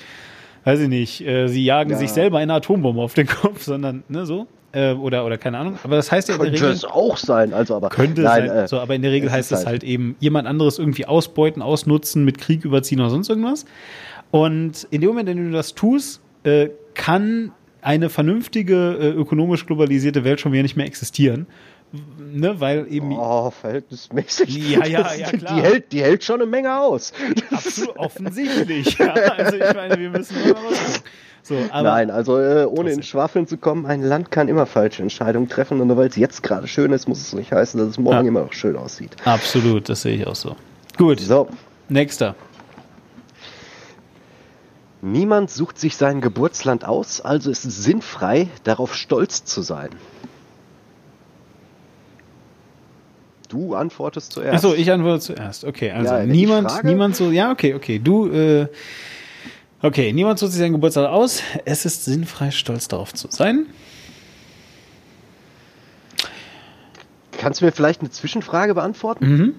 weiß 0.64 0.80
ich 0.82 0.90
nicht, 0.90 1.26
äh, 1.26 1.48
sie 1.48 1.64
jagen 1.64 1.92
Ja. 1.92 1.98
sich 1.98 2.12
selber 2.12 2.38
eine 2.40 2.54
Atombombe 2.54 3.02
auf 3.02 3.14
den 3.14 3.28
Kopf, 3.28 3.64
sondern, 3.64 4.04
ne, 4.10 4.26
so, 4.26 4.48
äh, 4.74 4.94
oder, 4.94 5.26
oder 5.26 5.38
keine 5.38 5.58
Ahnung, 5.58 5.78
aber 5.84 5.96
das 5.96 6.12
heißt 6.12 6.30
ja 6.30 6.36
in 6.36 6.42
der 6.42 6.50
könnte 6.52 6.66
Regel, 6.66 6.76
es 6.76 6.86
auch 6.86 7.18
sein. 7.18 7.54
Also, 7.54 7.76
aber 7.76 7.90
könnte 7.90 8.22
nein, 8.22 8.48
sein, 8.48 8.58
äh, 8.58 8.68
so, 8.68 8.80
aber 8.80 8.96
in 8.96 9.02
der 9.02 9.12
Regel 9.12 9.32
heißt 9.32 9.52
es 9.52 9.66
halt 9.66 9.84
eben 9.84 10.16
jemand 10.20 10.48
anderes 10.48 10.80
irgendwie 10.80 11.06
ausbeuten, 11.06 11.62
ausnutzen, 11.62 12.24
mit 12.24 12.38
Krieg 12.38 12.66
überziehen 12.66 13.00
oder 13.00 13.10
sonst 13.10 13.30
irgendwas. 13.30 13.66
Und 14.32 14.88
in 14.92 15.02
dem 15.02 15.10
Moment, 15.10 15.30
in 15.30 15.38
dem 15.38 15.52
du 15.52 15.58
das 15.58 15.76
tust, 15.76 16.22
äh, 16.44 16.70
kann 16.94 17.52
eine 17.82 18.10
vernünftige, 18.10 18.98
äh, 19.00 19.10
ökonomisch 19.10 19.66
globalisierte 19.66 20.24
Welt 20.24 20.40
schon 20.40 20.52
wieder 20.52 20.64
nicht 20.64 20.78
mehr 20.78 20.86
existieren. 20.86 21.48
Ne, 22.34 22.58
weil 22.62 22.88
eben 22.90 23.12
Oh, 23.18 23.52
verhältnismäßig. 23.52 24.72
Ja, 24.72 24.86
ja, 24.86 25.14
ja, 25.14 25.30
klar. 25.32 25.56
Die 25.56 25.62
hält, 25.62 25.92
die 25.92 26.02
hält 26.02 26.24
schon 26.24 26.42
eine 26.42 26.50
Menge 26.50 26.80
aus. 26.80 27.12
absolut 27.52 27.98
offensichtlich. 27.98 28.98
Ja, 28.98 29.12
also 29.14 29.58
ich 29.58 29.74
meine, 29.74 30.00
wir 30.00 30.10
müssen 30.10 30.38
immer 30.42 30.56
was 30.56 30.80
gucken. 30.80 31.10
So, 31.44 31.56
Nein, 31.74 32.12
also 32.12 32.38
äh, 32.40 32.66
ohne 32.66 32.92
ins 32.92 33.08
Schwafeln 33.08 33.48
zu 33.48 33.58
kommen, 33.58 33.86
ein 33.88 34.02
Land 34.04 34.30
kann 34.30 34.48
immer 34.48 34.66
falsche 34.68 35.02
Entscheidungen 35.02 35.50
treffen 35.50 35.82
und 35.82 35.88
nur 35.88 35.98
weil 35.98 36.08
es 36.08 36.16
jetzt 36.16 36.44
gerade 36.44 36.68
schön 36.68 36.92
ist, 36.94 37.08
muss 37.08 37.20
es 37.20 37.34
nicht 37.34 37.52
heißen, 37.52 37.80
dass 37.80 37.90
es 37.90 37.98
morgen 37.98 38.18
Ja. 38.24 38.28
immer 38.28 38.42
noch 38.42 38.54
schön 38.54 38.76
aussieht. 38.76 39.12
absolut, 39.26 39.90
das 39.90 40.04
sehe 40.04 40.16
ich 40.16 40.28
auch 40.28 40.36
so. 40.36 40.56
Gut, 40.98 41.20
So, 41.20 41.48
nächster. 41.90 42.36
niemand 45.02 45.50
sucht 45.50 45.80
sich 45.80 45.96
sein 45.96 46.22
Geburtsland 46.22 46.86
aus, 46.86 47.22
also 47.22 47.50
ist 47.50 47.66
es 47.66 47.84
sinnfrei, 47.84 48.48
darauf 48.64 48.94
stolz 48.96 49.44
zu 49.44 49.62
sein. 49.64 49.90
Du 53.50 53.76
antwortest 53.76 54.32
zuerst. 54.32 54.64
Achso, 54.64 54.74
ich 54.76 54.90
antworte 54.92 55.20
zuerst. 55.22 55.66
Okay, 55.66 55.92
also 55.92 56.14
Ja, 56.14 56.24
niemand, 56.26 56.84
niemand 56.84 57.16
so, 57.18 57.32
ja, 57.32 57.52
okay, 57.52 57.74
okay, 57.74 58.00
du, 58.00 58.28
äh, 58.32 58.68
okay, 59.82 60.14
niemand 60.14 60.40
sucht 60.40 60.52
sich 60.52 60.60
seinen 60.60 60.74
Geburtstag 60.74 61.10
aus. 61.10 61.42
Es 61.66 61.86
ist 61.86 62.06
sinnfrei, 62.06 62.52
stolz 62.52 62.88
darauf 62.88 63.14
zu 63.14 63.28
sein. 63.30 63.68
Kannst 67.38 67.62
du 67.62 67.66
mir 67.66 67.72
vielleicht 67.72 68.02
eine 68.02 68.12
Zwischenfrage 68.12 68.76
beantworten? 68.76 69.26
Mhm. 69.26 69.56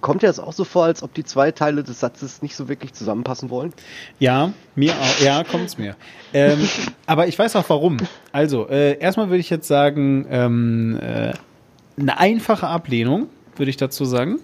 Kommt 0.00 0.22
dir 0.22 0.26
das 0.26 0.40
auch 0.40 0.52
so 0.52 0.64
vor, 0.64 0.86
als 0.86 1.04
ob 1.04 1.14
die 1.14 1.22
zwei 1.22 1.52
Teile 1.52 1.84
des 1.84 2.00
Satzes 2.00 2.42
nicht 2.42 2.56
so 2.56 2.68
wirklich 2.68 2.92
zusammenpassen 2.92 3.50
wollen? 3.50 3.72
Ja, 4.18 4.52
mir 4.74 4.92
auch, 4.94 5.20
ja, 5.20 5.44
kommt's 5.44 5.78
mir. 5.78 5.94
Ähm, 6.34 6.68
aber 7.06 7.28
ich 7.28 7.38
weiß 7.38 7.54
auch 7.54 7.68
warum. 7.68 7.98
Also, 8.32 8.68
äh, 8.68 8.98
erstmal 8.98 9.28
würde 9.28 9.38
ich 9.38 9.48
jetzt 9.48 9.68
sagen, 9.68 10.26
ähm, 10.28 10.98
äh, 11.00 11.32
eine 11.96 12.18
einfache 12.18 12.66
Ablehnung, 12.66 13.28
würde 13.54 13.70
ich 13.70 13.76
dazu 13.76 14.04
sagen. 14.04 14.40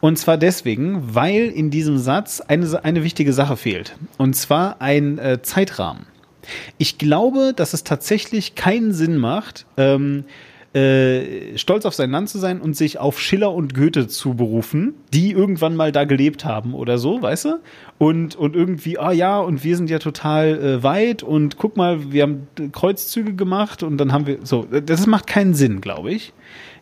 Und 0.00 0.18
zwar 0.18 0.36
deswegen, 0.36 1.14
weil 1.14 1.48
in 1.48 1.70
diesem 1.70 1.98
Satz 1.98 2.40
eine, 2.40 2.84
eine 2.84 3.04
wichtige 3.04 3.32
Sache 3.32 3.56
fehlt. 3.56 3.96
Und 4.18 4.34
zwar 4.34 4.80
ein 4.80 5.18
äh, 5.18 5.42
Zeitrahmen. 5.42 6.06
Ich 6.78 6.98
glaube, 6.98 7.52
dass 7.54 7.72
es 7.72 7.84
tatsächlich 7.84 8.54
keinen 8.54 8.92
Sinn 8.92 9.16
macht, 9.16 9.66
ähm, 9.76 10.24
äh, 10.74 11.56
stolz 11.56 11.86
auf 11.86 11.94
sein 11.94 12.10
Land 12.10 12.28
zu 12.28 12.38
sein 12.38 12.60
und 12.60 12.76
sich 12.76 12.98
auf 12.98 13.20
Schiller 13.20 13.52
und 13.52 13.74
Goethe 13.74 14.08
zu 14.08 14.34
berufen, 14.34 14.94
die 15.12 15.30
irgendwann 15.30 15.76
mal 15.76 15.92
da 15.92 16.02
gelebt 16.02 16.44
haben 16.44 16.74
oder 16.74 16.98
so, 16.98 17.22
weißt 17.22 17.44
du? 17.44 17.60
Und, 17.98 18.34
und 18.34 18.56
irgendwie, 18.56 18.98
ah 18.98 19.12
ja, 19.12 19.38
und 19.38 19.62
wir 19.62 19.76
sind 19.76 19.88
ja 19.88 20.00
total 20.00 20.58
äh, 20.58 20.82
weit 20.82 21.22
und 21.22 21.58
guck 21.58 21.76
mal, 21.76 22.10
wir 22.12 22.24
haben 22.24 22.48
Kreuzzüge 22.72 23.34
gemacht 23.34 23.84
und 23.84 23.98
dann 23.98 24.12
haben 24.12 24.26
wir 24.26 24.38
so, 24.42 24.64
das 24.64 25.06
macht 25.06 25.28
keinen 25.28 25.54
Sinn, 25.54 25.80
glaube 25.80 26.10
ich. 26.10 26.32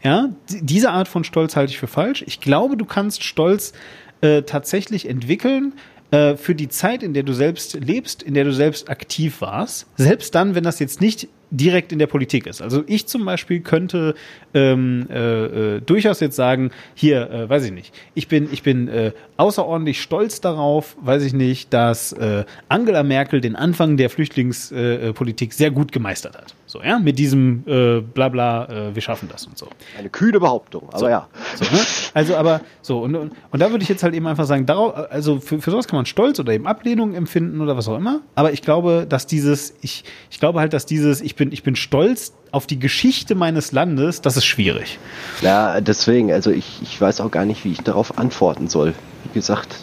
Ja, 0.03 0.31
diese 0.49 0.91
Art 0.91 1.09
von 1.09 1.25
Stolz 1.25 1.55
halte 1.55 1.73
ich 1.73 1.79
für 1.79 1.87
falsch. 1.87 2.25
Ich 2.27 2.41
glaube, 2.41 2.77
du 2.77 2.85
kannst 2.85 3.23
Stolz 3.23 3.73
äh, 4.21 4.43
tatsächlich 4.43 5.09
entwickeln 5.09 5.75
äh, 6.11 6.37
für 6.37 6.55
die 6.55 6.69
Zeit, 6.69 7.03
in 7.03 7.15
der 7.15 7.23
du 7.23 7.33
selbst 7.33 7.75
lebst, 7.75 8.23
in 8.23 8.35
der 8.35 8.45
du 8.45 8.53
selbst 8.53 8.91
aktiv 8.91 9.41
warst. 9.41 9.87
Selbst 9.97 10.35
dann, 10.35 10.55
wenn 10.55 10.65
das 10.65 10.79
jetzt 10.79 11.01
nicht 11.01 11.29
direkt 11.53 11.93
in 11.93 11.99
der 11.99 12.07
Politik 12.07 12.47
ist. 12.47 12.63
Also 12.63 12.83
ich 12.87 13.07
zum 13.07 13.25
Beispiel 13.25 13.61
könnte 13.61 14.15
ähm, 14.55 15.07
äh, 15.11 15.77
äh, 15.77 15.81
durchaus 15.81 16.21
jetzt 16.21 16.35
sagen, 16.35 16.71
hier, 16.95 17.31
äh, 17.31 17.49
weiß 17.49 17.65
ich 17.65 17.73
nicht, 17.73 17.95
ich 18.15 18.27
bin, 18.27 18.49
ich 18.51 18.63
bin 18.63 18.89
äh, 18.89 19.13
außerordentlich 19.37 20.01
stolz 20.01 20.41
darauf, 20.41 20.97
weiß 21.01 21.23
ich 21.25 21.35
nicht, 21.35 21.73
dass 21.73 22.13
äh, 22.13 22.45
Angela 22.69 23.03
Merkel 23.03 23.41
den 23.41 23.55
Anfang 23.55 23.97
der 23.97 24.09
Flüchtlingspolitik 24.09 25.51
äh, 25.51 25.55
sehr 25.55 25.71
gut 25.71 25.93
gemeistert 25.93 26.37
hat. 26.37 26.55
So, 26.73 26.83
ja, 26.83 26.99
mit 26.99 27.19
diesem 27.19 27.65
äh, 27.67 28.01
Blabla, 28.01 28.89
äh, 28.89 28.95
wir 28.95 29.03
schaffen 29.03 29.29
das 29.31 29.47
und 29.47 29.59
so. 29.59 29.69
Eine 29.99 30.09
kühne 30.09 30.41
Behauptung, 30.41 30.89
aber 30.91 31.11
ja. 31.11 31.29
So, 31.57 31.65
ne? 31.65 31.81
Also, 32.15 32.35
aber 32.35 32.63
so, 32.81 33.01
und, 33.01 33.15
und, 33.15 33.33
und 33.51 33.61
da 33.61 33.71
würde 33.71 33.83
ich 33.83 33.91
jetzt 33.91 34.03
halt 34.03 34.15
eben 34.15 34.27
einfach 34.27 34.47
sagen, 34.47 34.65
darauf, 34.65 34.95
also 35.11 35.39
für, 35.39 35.61
für 35.61 35.71
sowas 35.71 35.87
kann 35.87 35.99
man 35.99 36.07
Stolz 36.07 36.41
oder 36.41 36.55
eben 36.55 36.67
Ablehnung 36.67 37.13
empfinden 37.13 37.61
oder 37.61 37.77
was 37.77 37.89
auch 37.89 37.99
immer. 37.99 38.23
Aber 38.37 38.55
ich 38.55 38.63
glaube, 38.63 39.05
dass 39.07 39.27
dieses, 39.27 39.75
ich, 39.83 40.05
ich 40.31 40.41
glaube 40.41 40.61
halt, 40.61 40.73
dass 40.73 40.87
dieses, 40.87 41.21
ich 41.21 41.37
bin, 41.37 41.42
ich 41.51 41.63
bin 41.63 41.77
stolz 41.77 42.35
auf 42.53 42.67
die 42.67 42.79
Geschichte 42.79 43.35
meines 43.35 43.73
Landes, 43.73 44.21
das 44.21 44.37
ist 44.37 44.45
schwierig. 44.45 44.99
Ja, 45.41 45.81
deswegen, 45.81 46.31
also 46.31 46.51
ich, 46.51 46.81
ich 46.83 47.01
weiß 47.01 47.21
auch 47.23 47.31
gar 47.31 47.47
nicht, 47.47 47.65
wie 47.65 47.73
ich 47.73 47.81
darauf 47.81 48.19
antworten 48.19 48.69
soll. 48.69 48.95
Wie 49.25 49.33
gesagt, 49.33 49.75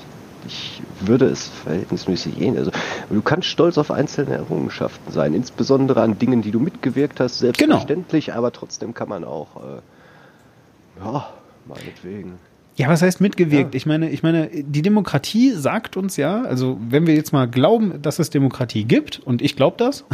ich 0.47 0.81
würde 1.01 1.25
es 1.25 1.47
verhältnismäßig 1.47 2.39
ähnlich. 2.39 2.59
Also, 2.59 2.71
du 3.09 3.21
kannst 3.21 3.47
stolz 3.47 3.77
auf 3.77 3.91
einzelne 3.91 4.35
Errungenschaften 4.35 5.11
sein, 5.11 5.33
insbesondere 5.33 6.01
an 6.01 6.19
Dingen, 6.19 6.41
die 6.41 6.51
du 6.51 6.59
mitgewirkt 6.59 7.19
hast, 7.19 7.39
selbstverständlich, 7.39 8.33
aber 8.33 8.51
trotzdem 8.51 8.93
kann 8.93 9.09
man 9.09 9.23
auch, 9.23 9.55
äh, 9.57 11.03
ja, 11.03 11.29
meinetwegen. 11.65 12.33
Ja, 12.75 12.87
was 12.87 13.01
heißt 13.01 13.19
mitgewirkt? 13.19 13.73
Ja. 13.73 13.77
Ich 13.77 13.85
meine, 13.85 14.09
ich 14.09 14.23
meine, 14.23 14.49
die 14.53 14.81
Demokratie 14.81 15.51
sagt 15.51 15.97
uns 15.97 16.15
ja, 16.15 16.43
also 16.43 16.77
wenn 16.79 17.07
wir 17.07 17.13
jetzt 17.13 17.33
mal 17.33 17.45
glauben, 17.45 18.01
dass 18.01 18.19
es 18.19 18.29
Demokratie 18.29 18.85
gibt, 18.85 19.19
und 19.19 19.41
ich 19.41 19.55
glaube 19.55 19.75
das, 19.77 20.05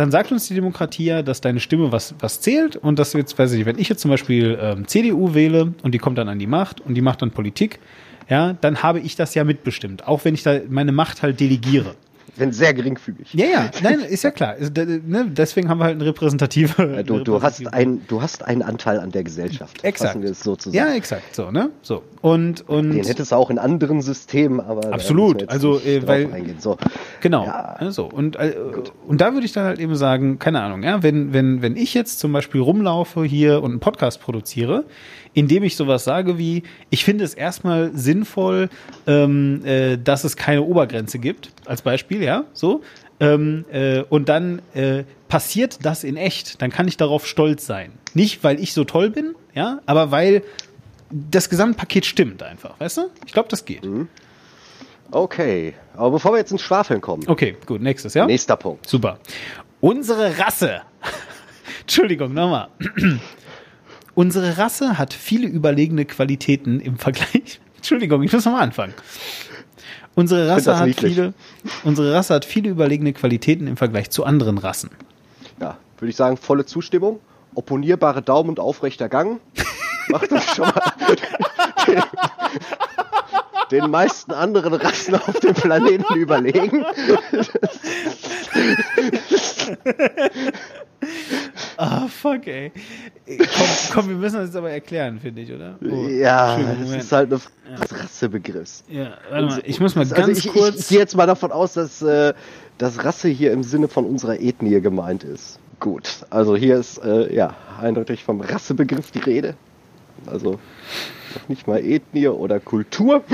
dann 0.00 0.10
sagt 0.10 0.32
uns 0.32 0.48
die 0.48 0.54
Demokratie 0.54 1.04
ja, 1.04 1.22
dass 1.22 1.42
deine 1.42 1.60
Stimme 1.60 1.92
was, 1.92 2.14
was 2.20 2.40
zählt 2.40 2.74
und 2.74 2.98
dass 2.98 3.12
jetzt, 3.12 3.38
weiß 3.38 3.52
ich 3.52 3.66
wenn 3.66 3.78
ich 3.78 3.90
jetzt 3.90 4.00
zum 4.00 4.10
Beispiel 4.10 4.58
ähm, 4.60 4.88
CDU 4.88 5.34
wähle 5.34 5.74
und 5.82 5.92
die 5.92 5.98
kommt 5.98 6.16
dann 6.16 6.30
an 6.30 6.38
die 6.38 6.46
Macht 6.46 6.80
und 6.80 6.94
die 6.94 7.02
macht 7.02 7.20
dann 7.20 7.32
Politik, 7.32 7.80
ja, 8.28 8.54
dann 8.54 8.82
habe 8.82 9.00
ich 9.00 9.14
das 9.16 9.34
ja 9.34 9.44
mitbestimmt, 9.44 10.08
auch 10.08 10.24
wenn 10.24 10.32
ich 10.32 10.42
da 10.42 10.58
meine 10.70 10.92
Macht 10.92 11.22
halt 11.22 11.38
delegiere. 11.38 11.94
Wenn 12.36 12.52
sehr 12.52 12.74
geringfügig. 12.74 13.32
Ja, 13.34 13.46
ja, 13.46 13.70
nein, 13.82 14.00
ist 14.00 14.24
ja 14.24 14.30
klar. 14.30 14.56
Ne, 14.58 15.26
deswegen 15.30 15.68
haben 15.68 15.78
wir 15.78 15.84
halt 15.84 15.96
eine 15.96 16.06
repräsentative. 16.06 16.94
Ja, 16.96 17.02
du, 17.02 17.20
du, 17.20 17.42
hast 17.42 17.66
ein, 17.72 18.02
du 18.08 18.22
hast 18.22 18.44
einen 18.44 18.62
Anteil 18.62 19.00
an 19.00 19.10
der 19.10 19.24
Gesellschaft. 19.24 19.84
Exakt. 19.84 20.10
Fassen 20.12 20.22
wir 20.22 20.30
es 20.30 20.40
so 20.42 20.56
zusammen. 20.56 20.76
Ja, 20.88 20.94
exakt, 20.94 21.34
so, 21.34 21.50
ne? 21.50 21.70
So. 21.82 22.02
Und, 22.20 22.68
und. 22.68 22.92
Den 22.92 23.04
hättest 23.04 23.32
du 23.32 23.36
auch 23.36 23.50
in 23.50 23.58
anderen 23.58 24.02
Systemen, 24.02 24.60
aber. 24.60 24.92
Absolut, 24.92 25.48
also, 25.48 25.78
äh, 25.80 26.06
weil- 26.06 26.32
Eingehen. 26.32 26.60
So. 26.60 26.76
Genau. 27.20 27.44
Ja. 27.44 27.90
So. 27.90 28.04
Und, 28.04 28.36
äh, 28.36 28.54
und 29.06 29.20
da 29.20 29.32
würde 29.32 29.46
ich 29.46 29.52
dann 29.52 29.64
halt 29.64 29.78
eben 29.78 29.94
sagen, 29.96 30.38
keine 30.38 30.60
Ahnung, 30.62 30.82
ja, 30.82 31.02
wenn, 31.02 31.32
wenn, 31.32 31.62
wenn 31.62 31.76
ich 31.76 31.94
jetzt 31.94 32.18
zum 32.20 32.32
Beispiel 32.32 32.60
rumlaufe 32.60 33.24
hier 33.24 33.62
und 33.62 33.72
einen 33.72 33.80
Podcast 33.80 34.20
produziere, 34.20 34.84
indem 35.34 35.62
ich 35.62 35.76
sowas 35.76 36.04
sage 36.04 36.38
wie, 36.38 36.62
ich 36.90 37.04
finde 37.04 37.24
es 37.24 37.34
erstmal 37.34 37.90
sinnvoll, 37.94 38.68
ähm, 39.06 39.64
äh, 39.64 39.96
dass 39.96 40.24
es 40.24 40.36
keine 40.36 40.62
Obergrenze 40.62 41.18
gibt, 41.18 41.50
als 41.66 41.82
Beispiel, 41.82 42.22
ja, 42.22 42.44
so. 42.52 42.82
Ähm, 43.20 43.64
äh, 43.70 44.00
und 44.08 44.28
dann 44.28 44.62
äh, 44.74 45.04
passiert 45.28 45.78
das 45.84 46.04
in 46.04 46.16
echt, 46.16 46.62
dann 46.62 46.70
kann 46.70 46.88
ich 46.88 46.96
darauf 46.96 47.26
stolz 47.26 47.66
sein. 47.66 47.92
Nicht, 48.14 48.42
weil 48.42 48.58
ich 48.58 48.72
so 48.72 48.84
toll 48.84 49.10
bin, 49.10 49.34
ja, 49.54 49.80
aber 49.86 50.10
weil 50.10 50.42
das 51.10 51.50
Gesamtpaket 51.50 52.06
stimmt 52.06 52.42
einfach, 52.42 52.78
weißt 52.80 52.98
du? 52.98 53.02
Ich 53.26 53.32
glaube, 53.32 53.48
das 53.48 53.64
geht. 53.64 53.82
Okay. 55.10 55.74
Aber 55.94 56.12
bevor 56.12 56.32
wir 56.32 56.38
jetzt 56.38 56.52
ins 56.52 56.62
Schwafeln 56.62 57.00
kommen. 57.00 57.24
Okay, 57.26 57.56
gut, 57.66 57.80
nächstes, 57.80 58.14
ja? 58.14 58.26
Nächster 58.26 58.56
Punkt. 58.56 58.88
Super. 58.88 59.18
Unsere 59.80 60.38
Rasse. 60.38 60.82
Entschuldigung, 61.80 62.32
nochmal. 62.32 62.68
Unsere 64.20 64.58
Rasse 64.58 64.98
hat 64.98 65.14
viele 65.14 65.46
überlegene 65.46 66.04
Qualitäten 66.04 66.78
im 66.78 66.98
Vergleich. 66.98 67.58
Entschuldigung, 67.76 68.22
ich 68.22 68.30
muss 68.30 68.44
nochmal 68.44 68.64
anfangen. 68.64 68.92
Unsere 70.14 70.46
Rasse 70.46 70.78
hat 70.78 70.88
niedlich. 70.88 71.14
viele, 71.14 71.32
unsere 71.84 72.12
Rasse 72.12 72.34
hat 72.34 72.44
viele 72.44 72.68
überlegene 72.68 73.14
Qualitäten 73.14 73.66
im 73.66 73.78
Vergleich 73.78 74.10
zu 74.10 74.24
anderen 74.24 74.58
Rassen. 74.58 74.90
Ja, 75.58 75.78
würde 75.96 76.10
ich 76.10 76.16
sagen, 76.16 76.36
volle 76.36 76.66
Zustimmung. 76.66 77.20
Opponierbare 77.54 78.20
Daumen 78.20 78.50
und 78.50 78.60
aufrechter 78.60 79.08
Gang. 79.08 79.40
Macht 80.08 80.30
das 80.30 80.54
schon 80.54 80.66
mal 80.66 80.92
den, 81.88 82.02
den 83.80 83.90
meisten 83.90 84.32
anderen 84.32 84.74
Rassen 84.74 85.14
auf 85.14 85.40
dem 85.40 85.54
Planeten 85.54 86.14
überlegen. 86.14 86.84
Ah, 91.82 92.08
fuck, 92.08 92.46
ey. 92.46 92.72
Komm, 93.26 93.66
komm, 93.94 94.08
wir 94.10 94.16
müssen 94.16 94.36
das 94.36 94.48
jetzt 94.48 94.56
aber 94.56 94.70
erklären, 94.70 95.18
finde 95.18 95.40
ich, 95.40 95.50
oder? 95.50 95.78
Oh, 95.82 96.08
ja, 96.08 96.58
das 96.58 96.90
ist 96.90 97.10
halt 97.10 97.32
eine 97.32 97.40
Rassebegriffs. 97.80 98.84
Ja, 98.90 99.14
warte 99.30 99.46
mal, 99.46 99.62
ich 99.64 99.80
muss 99.80 99.94
mal 99.94 100.02
Also 100.02 100.14
ganz 100.14 100.40
ich, 100.40 100.46
ich, 100.46 100.52
kurz. 100.52 100.78
Ich 100.80 100.88
gehe 100.88 100.98
jetzt 100.98 101.16
mal 101.16 101.26
davon 101.26 101.52
aus, 101.52 101.72
dass, 101.72 102.02
äh, 102.02 102.34
dass 102.76 103.02
Rasse 103.02 103.28
hier 103.28 103.52
im 103.52 103.62
Sinne 103.62 103.88
von 103.88 104.04
unserer 104.04 104.38
Ethnie 104.38 104.78
gemeint 104.82 105.24
ist. 105.24 105.58
Gut, 105.78 106.26
also 106.28 106.54
hier 106.54 106.76
ist 106.76 106.98
äh, 106.98 107.34
ja 107.34 107.56
eindeutig 107.80 108.24
vom 108.24 108.42
Rassebegriff 108.42 109.10
die 109.12 109.20
Rede. 109.20 109.54
Also 110.26 110.58
noch 111.34 111.48
nicht 111.48 111.66
mal 111.66 111.82
Ethnie 111.82 112.28
oder 112.28 112.60
Kultur. 112.60 113.24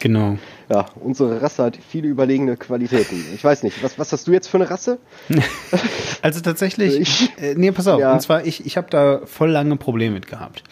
genau. 0.00 0.38
Ja, 0.68 0.86
unsere 0.96 1.40
Rasse 1.40 1.62
hat 1.62 1.78
viele 1.88 2.08
überlegene 2.08 2.56
Qualitäten. 2.56 3.24
Ich 3.34 3.44
weiß 3.44 3.62
nicht, 3.62 3.82
was, 3.84 3.98
was 4.00 4.12
hast 4.12 4.26
du 4.26 4.32
jetzt 4.32 4.48
für 4.48 4.56
eine 4.58 4.68
Rasse? 4.70 4.98
Also 6.22 6.40
tatsächlich, 6.40 6.98
Ich- 7.00 7.30
äh, 7.40 7.54
nee, 7.56 7.70
pass 7.70 7.86
auf, 7.86 8.00
Ja. 8.00 8.12
und 8.12 8.20
zwar, 8.20 8.44
ich, 8.44 8.66
ich 8.66 8.76
habe 8.76 8.88
da 8.90 9.20
voll 9.26 9.50
lange 9.50 9.76
Probleme 9.76 10.14
mit 10.14 10.26
gehabt. 10.26 10.64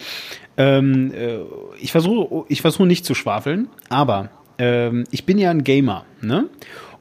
Ähm, 0.57 1.13
äh, 1.15 1.39
ich 1.81 1.93
versuche 1.93 2.45
ich 2.49 2.61
versuche 2.63 2.87
nicht 2.87 3.05
zu 3.05 3.15
schwafeln, 3.15 3.69
aber 3.89 4.31
ähm, 4.59 5.05
ich 5.13 5.27
bin 5.27 5.39
ja 5.39 5.51
ein 5.51 5.63
Gamer, 5.63 6.05
ne? 6.21 6.49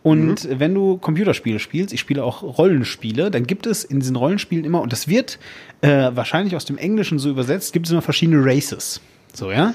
Und 0.04 0.44
Mhm. 0.44 0.60
wenn 0.60 0.74
du 0.76 0.98
Computerspiele 0.98 1.60
spielst, 1.60 1.94
ich 1.94 2.00
spiele 2.02 2.24
auch 2.24 2.44
Rollenspiele, 2.44 3.32
dann 3.32 3.48
gibt 3.48 3.66
es 3.66 3.84
in 3.86 4.02
diesen 4.02 4.18
Rollenspielen 4.18 4.66
immer, 4.66 4.82
und 4.82 4.92
das 4.92 5.08
wird 5.08 5.40
äh, 5.82 6.12
wahrscheinlich 6.14 6.56
aus 6.58 6.66
dem 6.66 6.78
Englischen 6.78 7.20
so 7.20 7.30
übersetzt, 7.30 7.72
gibt 7.74 7.86
es 7.86 7.92
immer 7.92 8.02
verschiedene 8.02 8.44
Races. 8.46 9.00
So, 9.34 9.50
ja? 9.52 9.74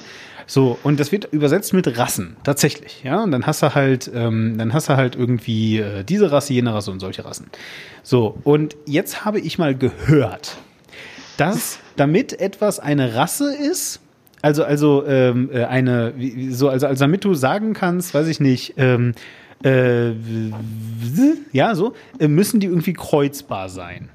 So, 0.51 0.79
und 0.83 0.99
das 0.99 1.13
wird 1.13 1.31
übersetzt 1.31 1.75
mit 1.75 1.99
Rassen, 1.99 2.37
tatsächlich, 2.43 3.03
ja. 3.05 3.23
Und 3.23 3.33
dann 3.33 3.47
hast 3.47 3.63
du 3.63 3.75
halt, 3.75 4.11
ähm, 4.15 4.57
dann 4.57 4.73
hast 4.73 4.89
du 4.89 4.97
halt 4.97 5.15
irgendwie 5.15 5.79
äh, 5.79 6.05
diese 6.05 6.33
Rasse, 6.33 6.55
jene 6.55 6.73
Rasse 6.73 6.91
und 6.91 7.01
solche 7.01 7.23
Rassen. 7.27 7.49
So, 8.03 8.39
und 8.45 8.75
jetzt 8.87 9.27
habe 9.27 9.41
ich 9.41 9.59
mal 9.59 9.77
gehört, 9.77 10.57
dass 11.37 11.79
damit 11.97 12.41
etwas 12.41 12.81
eine 12.81 13.15
Rasse 13.15 13.55
ist, 13.55 14.01
also 14.41 14.65
also 14.65 15.05
ähm, 15.07 15.51
äh, 15.53 15.65
eine 15.65 16.15
so 16.51 16.71
also 16.71 16.87
also 16.87 17.05
damit 17.05 17.25
du 17.25 17.35
sagen 17.35 17.75
kannst, 17.75 18.15
weiß 18.15 18.29
ich 18.29 18.41
nicht, 18.41 18.75
ähm, 18.79 19.13
äh, 19.63 20.13
ja 21.53 21.75
so 21.75 21.93
äh, 22.21 22.29
müssen 22.29 22.59
die 22.61 22.69
irgendwie 22.69 22.95
kreuzbar 22.95 23.69
sein. 23.69 24.09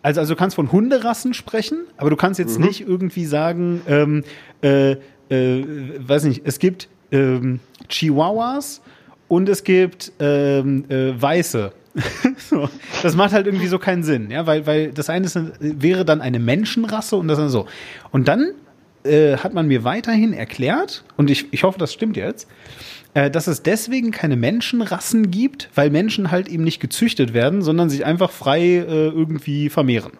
Also 0.00 0.20
also 0.20 0.34
du 0.34 0.38
kannst 0.38 0.56
von 0.56 0.70
Hunderassen 0.72 1.34
sprechen, 1.34 1.80
aber 1.96 2.08
du 2.08 2.16
kannst 2.16 2.38
jetzt 2.38 2.58
nicht 2.58 2.86
irgendwie 2.86 3.26
sagen, 3.26 3.82
ähm, 3.86 4.24
äh, 4.62 4.96
äh, 5.30 5.62
weiß 5.98 6.24
nicht, 6.24 6.42
es 6.44 6.58
gibt 6.58 6.88
ähm, 7.10 7.60
Chihuahuas 7.88 8.82
und 9.28 9.48
es 9.48 9.64
gibt 9.64 10.12
ähm, 10.20 10.84
äh, 10.88 11.20
Weiße. 11.20 11.72
so. 12.50 12.68
Das 13.02 13.14
macht 13.14 13.32
halt 13.32 13.46
irgendwie 13.46 13.68
so 13.68 13.78
keinen 13.78 14.02
Sinn, 14.02 14.30
ja, 14.30 14.46
weil, 14.46 14.66
weil 14.66 14.90
das 14.92 15.10
eine 15.10 15.26
ist, 15.26 15.38
wäre 15.60 16.04
dann 16.04 16.20
eine 16.20 16.40
Menschenrasse 16.40 17.16
und 17.16 17.28
das 17.28 17.38
dann 17.38 17.50
so. 17.50 17.66
Und 18.10 18.26
dann 18.28 18.52
äh, 19.04 19.36
hat 19.36 19.54
man 19.54 19.68
mir 19.68 19.84
weiterhin 19.84 20.32
erklärt, 20.32 21.04
und 21.16 21.30
ich, 21.30 21.52
ich 21.52 21.62
hoffe, 21.62 21.78
das 21.78 21.92
stimmt 21.92 22.16
jetzt, 22.16 22.48
äh, 23.14 23.30
dass 23.30 23.46
es 23.46 23.62
deswegen 23.62 24.10
keine 24.10 24.36
Menschenrassen 24.36 25.30
gibt, 25.30 25.70
weil 25.74 25.90
Menschen 25.90 26.30
halt 26.30 26.48
eben 26.48 26.64
nicht 26.64 26.80
gezüchtet 26.80 27.32
werden, 27.32 27.62
sondern 27.62 27.90
sich 27.90 28.04
einfach 28.04 28.30
frei 28.30 28.60
äh, 28.60 29.08
irgendwie 29.08 29.68
vermehren. 29.68 30.12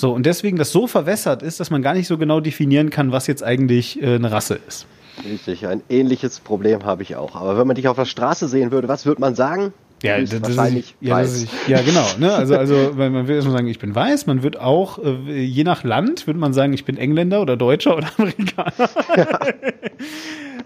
So, 0.00 0.12
und 0.12 0.26
deswegen 0.26 0.56
das 0.58 0.70
so 0.70 0.86
verwässert 0.86 1.42
ist, 1.42 1.58
dass 1.58 1.70
man 1.70 1.82
gar 1.82 1.92
nicht 1.92 2.06
so 2.06 2.18
genau 2.18 2.38
definieren 2.38 2.88
kann, 2.88 3.10
was 3.10 3.26
jetzt 3.26 3.42
eigentlich 3.42 4.00
äh, 4.00 4.14
eine 4.14 4.30
Rasse 4.30 4.60
ist. 4.68 4.86
Richtig, 5.24 5.66
ein 5.66 5.82
ähnliches 5.88 6.38
Problem 6.38 6.84
habe 6.84 7.02
ich 7.02 7.16
auch. 7.16 7.34
Aber 7.34 7.58
wenn 7.58 7.66
man 7.66 7.74
dich 7.74 7.88
auf 7.88 7.96
der 7.96 8.04
Straße 8.04 8.46
sehen 8.46 8.70
würde, 8.70 8.86
was 8.86 9.06
würde 9.06 9.20
man 9.20 9.34
sagen? 9.34 9.72
Ja, 10.04 10.20
das, 10.20 10.40
wahrscheinlich 10.40 10.94
ist, 11.00 11.08
ja, 11.08 11.20
ist, 11.20 11.48
ja, 11.66 11.82
genau. 11.82 12.06
Ne? 12.20 12.32
Also, 12.32 12.56
also 12.56 12.96
weil 12.96 13.10
man 13.10 13.26
will 13.26 13.34
erstmal 13.34 13.56
sagen, 13.56 13.66
ich 13.66 13.80
bin 13.80 13.92
weiß. 13.92 14.26
Man 14.26 14.44
wird 14.44 14.60
auch, 14.60 15.00
äh, 15.02 15.42
je 15.42 15.64
nach 15.64 15.82
Land, 15.82 16.28
würde 16.28 16.38
man 16.38 16.52
sagen, 16.52 16.72
ich 16.74 16.84
bin 16.84 16.96
Engländer 16.96 17.42
oder 17.42 17.56
Deutscher 17.56 17.96
oder 17.96 18.06
Amerikaner. 18.18 18.90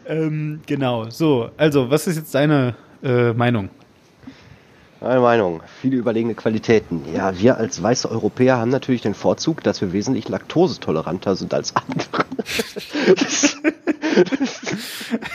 ähm, 0.08 0.60
genau. 0.66 1.08
So, 1.08 1.48
also, 1.56 1.88
was 1.88 2.06
ist 2.06 2.16
jetzt 2.16 2.34
deine 2.34 2.74
äh, 3.02 3.32
Meinung? 3.32 3.70
Meine 5.02 5.20
Meinung, 5.20 5.60
viele 5.80 5.96
überlegene 5.96 6.34
Qualitäten. 6.34 7.02
Ja, 7.14 7.36
wir 7.38 7.56
als 7.56 7.82
weiße 7.82 8.08
Europäer 8.10 8.58
haben 8.58 8.70
natürlich 8.70 9.02
den 9.02 9.14
Vorzug, 9.14 9.62
dass 9.64 9.80
wir 9.80 9.92
wesentlich 9.92 10.28
laktosetoleranter 10.28 11.34
sind 11.36 11.52
als 11.54 11.74
andere. 11.76 12.24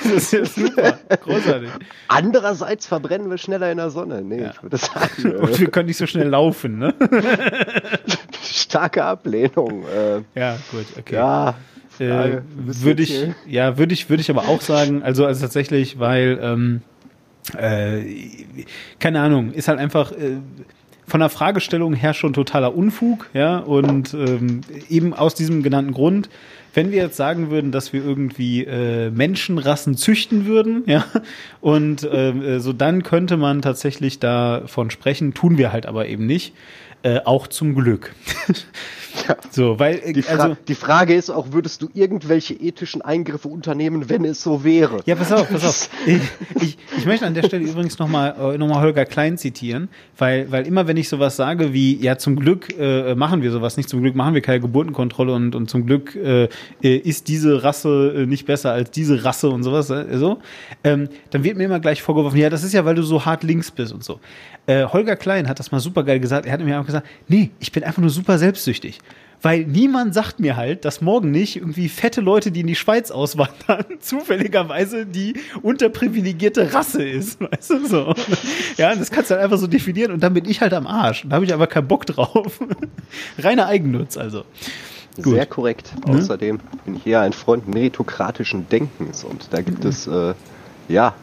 Das 0.04 0.14
ist 0.14 0.34
ja 0.34 0.46
super. 0.46 1.00
Großartig. 1.24 1.70
Andererseits 2.08 2.86
verbrennen 2.86 3.30
wir 3.30 3.38
schneller 3.40 3.72
in 3.72 3.78
der 3.78 3.90
Sonne. 3.90 4.22
Nee, 4.22 4.42
Ja. 4.44 4.52
ich 4.52 4.62
würde 4.64 4.78
sagen, 4.78 5.36
Und 5.42 5.60
wir 5.60 5.70
können 5.72 5.88
nicht 5.88 5.98
so 5.98 6.06
schnell 6.06 6.28
laufen, 6.30 6.78
ne? 6.78 6.94
starke 8.44 9.04
Ablehnung. 9.04 9.84
Äh, 9.84 10.22
Ja, 10.40 10.58
gut, 10.72 10.86
okay. 11.00 11.16
ja, 11.16 11.56
Äh, 12.00 12.08
Frage, 12.08 12.44
würde 12.56 13.02
ich, 13.02 13.26
ja, 13.48 13.78
würde 13.80 13.94
ich, 13.94 14.10
würde 14.10 14.22
ich 14.22 14.30
aber 14.30 14.48
auch 14.48 14.62
sagen, 14.62 15.02
also, 15.02 15.26
also 15.26 15.42
tatsächlich, 15.42 15.98
weil, 16.00 16.38
ähm, 16.42 16.82
äh, 17.56 18.04
keine 19.00 19.22
Ahnung, 19.22 19.54
ist 19.54 19.68
halt 19.68 19.80
einfach 19.80 20.12
äh, 20.12 20.38
von 21.08 21.22
der 21.22 21.30
Fragestellung 21.30 21.94
her 21.94 22.14
schon 22.14 22.34
totaler 22.34 22.76
Unfug, 22.76 23.30
ja, 23.34 23.60
und 23.60 24.14
ähm, 24.14 24.62
eben 24.90 25.14
aus 25.14 25.36
diesem 25.36 25.64
genannten 25.64 25.94
Grund, 25.94 26.30
wenn 26.74 26.92
wir 26.92 27.02
jetzt 27.02 27.16
sagen 27.16 27.50
würden, 27.50 27.72
dass 27.72 27.94
wir 27.94 28.04
irgendwie 28.04 28.66
äh, 28.66 29.10
Menschenrassen 29.10 29.96
züchten 29.96 30.46
würden, 30.46 30.84
ja, 30.88 31.06
und 31.62 32.08
ähm, 32.12 32.44
äh, 32.44 32.60
so 32.60 32.74
dann 32.74 33.04
könnte 33.04 33.38
man 33.38 33.62
tatsächlich 33.62 34.20
davon 34.20 34.92
sprechen, 34.92 35.34
tun 35.34 35.58
wir 35.58 35.72
halt 35.72 35.86
aber 35.86 36.08
eben 36.08 36.26
nicht, 36.26 36.54
äh, 37.04 37.22
auch 37.24 37.48
zum 37.48 37.74
Glück. 37.74 38.14
So, 39.52 39.80
weil, 39.80 40.00
äh, 40.04 40.14
Die, 40.14 40.22
Fra 40.22 40.34
also, 40.34 40.58
die 40.68 40.76
Frage 40.76 41.16
ist 41.16 41.30
auch, 41.30 41.52
würdest 41.52 41.82
du 41.82 41.90
irgendwelche 41.94 42.54
ethischen 42.54 43.02
Eingriffe 43.02 43.48
unternehmen, 43.48 44.10
wenn 44.10 44.26
es 44.26 44.42
so 44.42 44.64
wäre? 44.64 45.00
Ja, 45.06 45.16
pass 45.16 45.32
auf, 45.32 45.50
pass 45.50 45.66
auf. 45.66 45.90
Ich, 46.06 46.22
ich, 46.62 46.78
ich 46.98 47.06
möchte 47.06 47.26
an 47.26 47.34
der 47.34 47.44
Stelle 47.44 47.66
übrigens 47.66 48.00
nochmal 48.00 48.36
äh, 48.54 48.58
noch 48.58 48.68
mal 48.68 48.82
Holger 48.82 49.06
Klein 49.06 49.38
zitieren, 49.38 49.90
weil, 50.18 50.52
weil 50.52 50.66
immer 50.66 50.88
wenn 50.88 50.98
ich 50.98 51.10
sowas 51.10 51.36
sage 51.36 51.74
wie, 51.74 51.98
ja, 51.98 52.18
zum 52.18 52.38
Glück 52.38 52.74
äh, 52.78 53.16
machen 53.16 53.42
wir 53.42 53.52
sowas 53.52 53.78
nicht, 53.78 53.90
zum 53.90 54.02
Glück 54.02 54.16
machen 54.16 54.34
wir 54.34 54.42
keine 54.42 54.60
Geburtenkontrolle 54.60 55.34
und, 55.34 55.56
und 55.56 55.70
zum 55.70 55.86
Glück 55.86 56.16
äh, 56.16 56.46
äh, 56.82 56.96
ist 56.98 57.28
diese 57.28 57.64
Rasse 57.64 58.26
nicht 58.28 58.46
besser 58.46 58.72
als 58.72 58.92
diese 58.92 59.24
Rasse 59.24 59.50
und 59.50 59.64
sowas, 59.64 59.90
äh, 59.90 60.18
so, 60.18 60.40
ähm, 60.84 61.10
dann 61.32 61.44
wird 61.44 61.58
mir 61.58 61.66
immer 61.66 61.80
gleich 61.80 62.02
vorgeworfen, 62.02 62.38
ja, 62.38 62.50
das 62.50 62.64
ist 62.64 62.74
ja, 62.74 62.86
weil 62.86 62.96
du 62.96 63.04
so 63.04 63.26
hart 63.26 63.44
links 63.44 63.72
bist 63.72 63.94
und 63.94 64.04
so. 64.04 64.20
Holger 64.70 65.16
Klein 65.16 65.48
hat 65.48 65.60
das 65.60 65.72
mal 65.72 65.80
super 65.80 66.04
geil 66.04 66.20
gesagt, 66.20 66.46
er 66.46 66.52
hat 66.52 66.60
mir 66.60 66.78
auch 66.78 66.86
gesagt, 66.86 67.08
nee, 67.30 67.52
ich 67.58 67.72
bin 67.72 67.86
einfach 67.86 68.02
nur 68.02 68.10
super 68.10 68.38
selbstsüchtig. 68.38 69.00
Weil 69.42 69.66
niemand 69.66 70.14
sagt 70.14 70.40
mir 70.40 70.56
halt, 70.56 70.84
dass 70.86 71.02
morgen 71.02 71.32
nicht 71.32 71.58
irgendwie 71.58 71.90
fette 71.90 72.22
Leute, 72.22 72.52
die 72.52 72.62
in 72.62 72.68
die 72.68 72.76
Schweiz 72.76 73.12
auswandern, 73.12 73.86
zufälligerweise 74.00 75.06
die 75.06 75.36
unterprivilegierte 75.62 76.74
Rasse 76.74 77.04
ist. 77.04 77.40
Weißt 77.52 77.70
du 77.70 77.86
so? 77.86 78.14
Ja, 78.78 78.96
das 78.96 79.12
kannst 79.12 79.30
du 79.30 79.36
halt 79.36 79.44
einfach 79.44 79.58
so 79.58 79.68
definieren 79.68 80.12
und 80.12 80.22
dann 80.22 80.34
bin 80.34 80.46
ich 80.46 80.62
halt 80.62 80.74
am 80.74 80.88
Arsch. 80.88 81.24
Und 81.24 81.30
da 81.30 81.36
habe 81.36 81.46
ich 81.46 81.54
aber 81.54 81.68
keinen 81.68 81.88
Bock 81.88 82.06
drauf. 82.06 82.60
Reiner 83.40 83.68
Eigennutz 83.68 84.18
also. 84.18 84.44
Gut. 85.16 85.34
Sehr 85.34 85.46
korrekt. 85.46 85.94
Ne? 86.06 86.18
Außerdem 86.18 86.60
bin 86.86 86.96
ich 86.96 87.08
eher 87.08 87.22
ein 87.22 87.34
Freund 87.34 87.68
meritokratischen 87.68 88.70
Denkens 88.70 89.24
und 89.24 89.48
da 89.52 89.62
gibt 89.62 89.84
mhm. 89.84 89.90
es, 89.90 90.08
äh, 90.08 90.34
ja, 90.90 91.14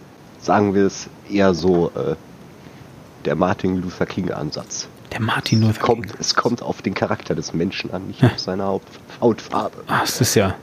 sagen 0.40 0.74
wir 0.74 0.86
es 0.86 1.08
eher 1.30 1.54
so, 1.54 1.90
äh, 1.94 2.16
der 3.24 3.36
Martin 3.36 3.80
Luther 3.80 4.06
King 4.06 4.30
Ansatz. 4.30 4.88
Der 5.14 5.22
Martin 5.22 5.60
Luther 5.62 5.74
King. 5.74 6.02
Kommt, 6.02 6.14
es 6.18 6.34
kommt 6.34 6.60
auf 6.60 6.82
den 6.82 6.92
Charakter 6.92 7.36
des 7.36 7.54
Menschen 7.54 7.92
an, 7.92 8.08
nicht 8.08 8.24
auf 8.24 8.36
seine 8.36 8.64
Haut, 8.64 8.82
Hautfarbe. 9.20 9.84
Ach, 9.86 10.00
das 10.00 10.20
ist 10.20 10.34
ja. 10.34 10.56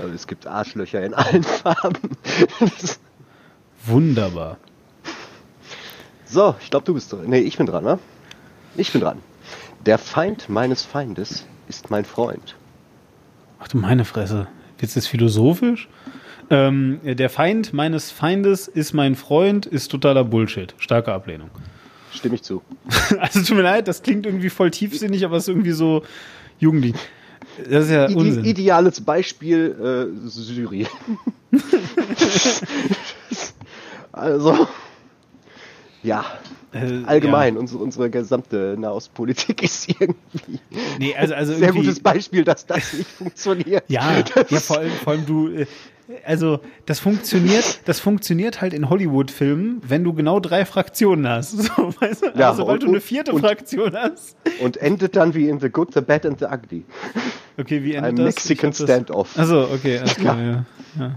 Also 0.00 0.12
es 0.12 0.26
gibt 0.26 0.44
Arschlöcher 0.44 1.04
in 1.04 1.14
allen 1.14 1.42
Farben. 1.62 2.10
Wunderbar. 3.86 4.56
So, 6.24 6.56
ich 6.60 6.70
glaube, 6.70 6.84
du 6.84 6.94
bist 6.94 7.12
dran. 7.12 7.26
Nee, 7.26 7.38
ich 7.40 7.56
bin 7.56 7.66
dran, 7.66 7.84
ne? 7.84 8.00
Ich 8.74 8.90
bin 8.90 9.00
dran. 9.00 9.18
Der 9.86 9.98
Feind 9.98 10.48
meines 10.48 10.82
Feindes 10.82 11.46
ist 11.68 11.90
mein 11.90 12.04
Freund. 12.04 12.56
Ach 13.60 13.68
du 13.68 13.76
meine 13.76 14.04
Fresse. 14.04 14.48
Jetzt 14.80 14.96
ist 14.96 15.06
philosophisch? 15.06 15.88
Ähm, 16.50 16.98
der 17.04 17.30
Feind 17.30 17.72
meines 17.72 18.10
Feindes 18.10 18.66
ist 18.66 18.94
mein 18.94 19.14
Freund, 19.14 19.64
ist 19.64 19.92
totaler 19.92 20.24
Bullshit. 20.24 20.74
Starke 20.78 21.12
Ablehnung. 21.12 21.50
Stimme 22.12 22.34
ich 22.34 22.42
zu. 22.42 22.62
also 23.18 23.42
tut 23.42 23.56
mir 23.56 23.62
leid, 23.62 23.88
das 23.88 24.02
klingt 24.02 24.26
irgendwie 24.26 24.50
voll 24.50 24.70
tiefsinnig, 24.70 25.24
aber 25.24 25.36
es 25.36 25.44
ist 25.44 25.48
irgendwie 25.48 25.72
so 25.72 26.02
jugendlich. 26.58 26.94
Das 27.68 27.86
ist 27.86 27.90
ja 27.90 28.08
I 28.08 28.14
Unsinn. 28.14 28.44
Ideales 28.44 29.00
Beispiel 29.00 30.10
äh, 30.24 30.28
Syrien. 30.28 30.88
also, 34.12 34.66
ja. 36.02 36.24
Äh, 36.72 37.02
Allgemein, 37.04 37.54
ja. 37.54 37.60
Unsere, 37.60 37.82
unsere 37.82 38.08
gesamte 38.08 38.76
Nahostpolitik 38.78 39.62
ist 39.62 39.88
irgendwie 39.88 40.58
nee, 40.98 41.14
also, 41.14 41.34
also 41.34 41.54
sehr 41.54 41.72
gutes 41.72 42.00
Beispiel, 42.00 42.44
dass 42.44 42.64
das 42.64 42.94
nicht 42.94 43.10
funktioniert. 43.10 43.84
Ja, 43.88 44.22
ja 44.48 44.58
vor, 44.58 44.78
allem, 44.78 44.92
vor 44.92 45.12
allem 45.12 45.26
du, 45.26 45.48
äh, 45.48 45.66
also 46.24 46.60
das 46.86 47.00
funktioniert, 47.00 47.80
das 47.86 48.00
funktioniert 48.00 48.60
halt 48.60 48.72
in 48.72 48.88
Hollywood-Filmen, 48.88 49.82
wenn 49.86 50.04
du 50.04 50.12
genau 50.12 50.40
drei 50.40 50.64
Fraktionen 50.64 51.28
hast. 51.28 51.52
So, 51.62 51.94
weißt 52.00 52.22
du? 52.22 52.26
ja, 52.38 52.50
also, 52.50 52.62
sobald 52.62 52.82
und, 52.82 52.88
du 52.88 52.92
eine 52.92 53.00
vierte 53.00 53.32
und, 53.32 53.40
Fraktion 53.40 53.94
hast. 53.94 54.36
Und 54.60 54.76
endet 54.76 55.16
dann 55.16 55.34
wie 55.34 55.48
in 55.48 55.60
The 55.60 55.70
Good, 55.70 55.94
The 55.94 56.00
Bad 56.00 56.26
and 56.26 56.38
The 56.38 56.46
Ugly. 56.46 56.84
Okay, 57.58 57.82
wie 57.82 57.94
endet 57.94 58.10
Ein 58.10 58.16
das? 58.16 58.24
Mexican 58.26 58.72
Standoff. 58.72 59.38
Also 59.38 59.68
okay, 59.72 59.98
alles 59.98 60.16
klar, 60.16 60.40
ja. 60.40 60.64
ja. 60.98 61.14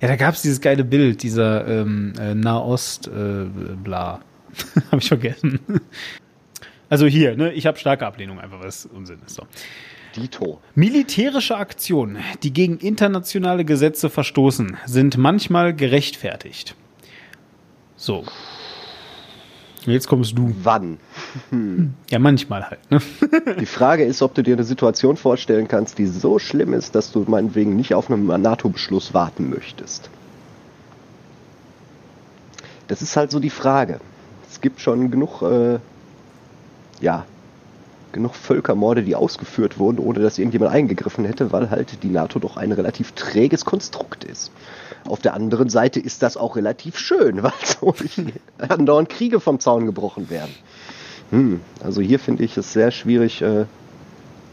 Ja, 0.00 0.06
da 0.06 0.16
gab 0.16 0.34
es 0.34 0.42
dieses 0.42 0.60
geile 0.60 0.84
Bild, 0.84 1.22
dieser 1.22 1.66
ähm, 1.66 2.12
äh, 2.20 2.34
Nahost-Bla. 2.34 4.14
Äh, 4.14 4.80
habe 4.90 5.00
ich 5.00 5.08
vergessen. 5.08 5.60
Also 6.88 7.06
hier, 7.06 7.36
ne, 7.36 7.52
ich 7.52 7.66
habe 7.66 7.78
starke 7.78 8.06
Ablehnung, 8.06 8.38
einfach 8.38 8.60
was 8.60 8.86
Unsinn 8.86 9.18
ist. 9.26 9.34
So. 9.34 9.42
Dito. 10.18 10.60
Militärische 10.74 11.56
Aktionen, 11.56 12.18
die 12.42 12.52
gegen 12.52 12.78
internationale 12.78 13.64
Gesetze 13.64 14.10
verstoßen, 14.10 14.76
sind 14.86 15.16
manchmal 15.16 15.74
gerechtfertigt. 15.74 16.74
So. 17.96 18.24
Jetzt 19.86 20.08
kommst 20.08 20.36
du. 20.36 20.54
Wann? 20.62 20.98
Hm. 21.50 21.94
Ja, 22.10 22.18
manchmal 22.18 22.68
halt. 22.68 22.90
Ne? 22.90 23.00
Die 23.60 23.66
Frage 23.66 24.04
ist, 24.04 24.20
ob 24.22 24.34
du 24.34 24.42
dir 24.42 24.54
eine 24.54 24.64
Situation 24.64 25.16
vorstellen 25.16 25.66
kannst, 25.68 25.98
die 25.98 26.06
so 26.06 26.38
schlimm 26.38 26.74
ist, 26.74 26.94
dass 26.94 27.12
du 27.12 27.24
meinetwegen 27.26 27.76
nicht 27.76 27.94
auf 27.94 28.10
einen 28.10 28.26
NATO-Beschluss 28.26 29.14
warten 29.14 29.48
möchtest. 29.48 30.10
Das 32.88 33.02
ist 33.02 33.16
halt 33.16 33.30
so 33.30 33.40
die 33.40 33.50
Frage. 33.50 34.00
Es 34.50 34.60
gibt 34.60 34.80
schon 34.80 35.10
genug, 35.10 35.42
äh, 35.42 35.78
ja, 37.00 37.24
genug 38.12 38.34
Völkermorde, 38.34 39.02
die 39.02 39.14
ausgeführt 39.14 39.78
wurden, 39.78 39.98
ohne 39.98 40.20
dass 40.20 40.38
irgendjemand 40.38 40.72
eingegriffen 40.72 41.24
hätte, 41.24 41.52
weil 41.52 41.70
halt 41.70 42.02
die 42.02 42.08
NATO 42.08 42.38
doch 42.38 42.56
ein 42.56 42.72
relativ 42.72 43.12
träges 43.12 43.64
Konstrukt 43.64 44.24
ist. 44.24 44.50
Auf 45.04 45.20
der 45.20 45.34
anderen 45.34 45.68
Seite 45.68 46.00
ist 46.00 46.22
das 46.22 46.36
auch 46.36 46.56
relativ 46.56 46.98
schön, 46.98 47.42
weil 47.42 47.52
so 47.64 47.94
andauernd 48.58 49.08
Kriege 49.08 49.40
vom 49.40 49.60
Zaun 49.60 49.86
gebrochen 49.86 50.30
werden. 50.30 50.54
Hm, 51.30 51.60
also 51.82 52.00
hier 52.00 52.18
finde 52.18 52.44
ich 52.44 52.56
es 52.56 52.72
sehr 52.72 52.90
schwierig, 52.90 53.42
äh, 53.42 53.66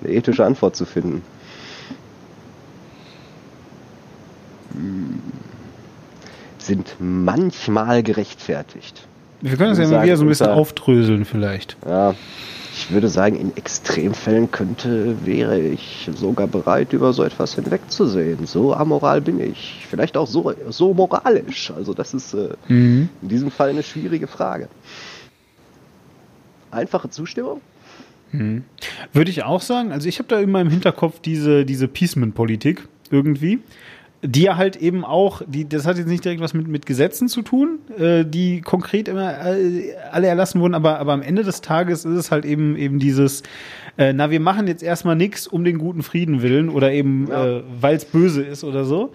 eine 0.04 0.14
ethische 0.14 0.46
Antwort 0.46 0.76
zu 0.76 0.86
finden. 0.86 1.22
Hm, 4.74 5.20
sind 6.58 6.96
manchmal 7.00 8.04
gerechtfertigt. 8.04 9.08
Wir 9.42 9.58
können 9.58 9.70
das 9.70 9.80
ja 9.80 9.88
mal 9.88 10.04
wieder 10.04 10.18
so 10.18 10.26
ein 10.26 10.30
bisschen 10.30 10.48
aufdröseln 10.48 11.26
vielleicht. 11.26 11.78
Ja, 11.88 12.16
ich 12.78 12.92
würde 12.92 13.08
sagen, 13.08 13.38
in 13.38 13.56
Extremfällen 13.56 14.52
könnte, 14.52 15.26
wäre 15.26 15.58
ich 15.58 16.10
sogar 16.14 16.46
bereit, 16.46 16.92
über 16.92 17.14
so 17.14 17.24
etwas 17.24 17.56
hinwegzusehen. 17.56 18.46
So 18.46 18.74
amoral 18.74 19.22
bin 19.22 19.40
ich. 19.40 19.86
Vielleicht 19.90 20.18
auch 20.18 20.28
so, 20.28 20.54
so 20.70 20.94
moralisch. 20.94 21.72
Also 21.72 21.94
das 21.94 22.14
ist 22.14 22.34
äh, 22.34 22.50
mhm. 22.68 23.08
in 23.22 23.30
diesem 23.30 23.50
Fall 23.50 23.70
eine 23.70 23.82
schwierige 23.82 24.28
Frage. 24.28 24.68
Einfache 26.70 27.10
Zustimmung? 27.10 27.62
Mhm. 28.34 28.66
Würde 29.14 29.32
ich 29.32 29.44
auch 29.44 29.62
sagen. 29.62 29.94
Also 29.94 30.10
ich 30.10 30.20
habe 30.20 30.28
da 30.28 30.42
immer 30.42 30.60
im 30.60 30.70
Hinterkopf 30.70 31.22
diese, 31.22 31.64
diese 31.66 31.88
Peaceman-Politik 31.88 32.90
irgendwie 33.10 33.60
die 34.28 34.44
ja 34.44 34.58
halt 34.58 34.76
eben 34.76 35.06
auch, 35.06 35.42
die, 35.48 35.68
das 35.68 35.86
hat 35.86 35.98
jetzt 35.98 36.08
nicht 36.08 36.24
direkt 36.24 36.42
was 36.42 36.54
mit, 36.54 36.68
mit 36.68 36.86
Gesetzen 36.86 37.28
zu 37.28 37.42
tun, 37.42 37.80
äh, 37.98 38.26
die 38.26 38.62
konkret 38.62 39.08
immer 39.08 39.46
äh, 39.46 39.94
alle 40.12 40.28
erlassen 40.28 40.62
wurden, 40.62 40.74
aber, 40.74 41.00
aber 41.00 41.14
am 41.14 41.22
Ende 41.22 41.44
des 41.44 41.62
Tages 41.62 42.06
ist 42.06 42.18
es 42.18 42.32
halt 42.32 42.46
eben 42.46 42.76
eben 42.76 43.00
dieses, 43.00 43.44
äh, 43.98 44.14
na, 44.14 44.32
wir 44.32 44.40
machen 44.40 44.68
jetzt 44.68 44.84
erstmal 44.84 45.16
nichts 45.16 45.48
um 45.48 45.64
den 45.64 45.78
guten 45.78 46.04
Frieden 46.04 46.42
willen 46.42 46.70
oder 46.70 46.92
eben, 46.92 47.28
ja. 47.30 47.58
äh, 47.58 47.64
weil 47.80 47.96
es 47.96 48.06
böse 48.06 48.42
ist 48.42 48.64
oder 48.64 48.86
so. 48.86 49.14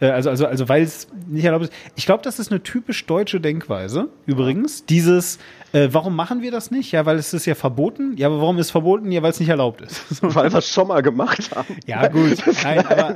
Äh, 0.00 0.10
also, 0.10 0.30
also, 0.30 0.46
also 0.46 0.68
weil 0.68 0.82
es 0.82 1.08
nicht 1.28 1.44
erlaubt 1.44 1.64
ist. 1.64 1.72
Ich 1.96 2.06
glaube, 2.06 2.22
das 2.22 2.38
ist 2.38 2.50
eine 2.50 2.62
typisch 2.62 3.06
deutsche 3.06 3.40
Denkweise, 3.40 4.08
übrigens. 4.26 4.84
Dieses, 4.86 5.38
äh, 5.72 5.88
warum 5.92 6.16
machen 6.16 6.40
wir 6.40 6.50
das 6.50 6.70
nicht? 6.70 6.92
Ja, 6.92 7.04
weil 7.04 7.16
es 7.16 7.34
ist 7.34 7.46
ja 7.46 7.54
verboten. 7.54 8.16
Ja, 8.16 8.28
aber 8.28 8.40
warum 8.40 8.58
ist 8.58 8.66
es 8.66 8.70
verboten? 8.70 9.12
Ja, 9.12 9.22
weil 9.22 9.30
es 9.30 9.40
nicht 9.40 9.48
erlaubt 9.48 9.82
ist. 9.82 10.22
weil 10.22 10.50
wir 10.52 10.58
es 10.58 10.68
schon 10.68 10.88
mal 10.88 11.02
gemacht 11.02 11.50
haben. 11.54 11.76
Ja, 11.86 12.08
gut. 12.08 12.42
Nein, 12.62 12.86
aber, 12.86 13.14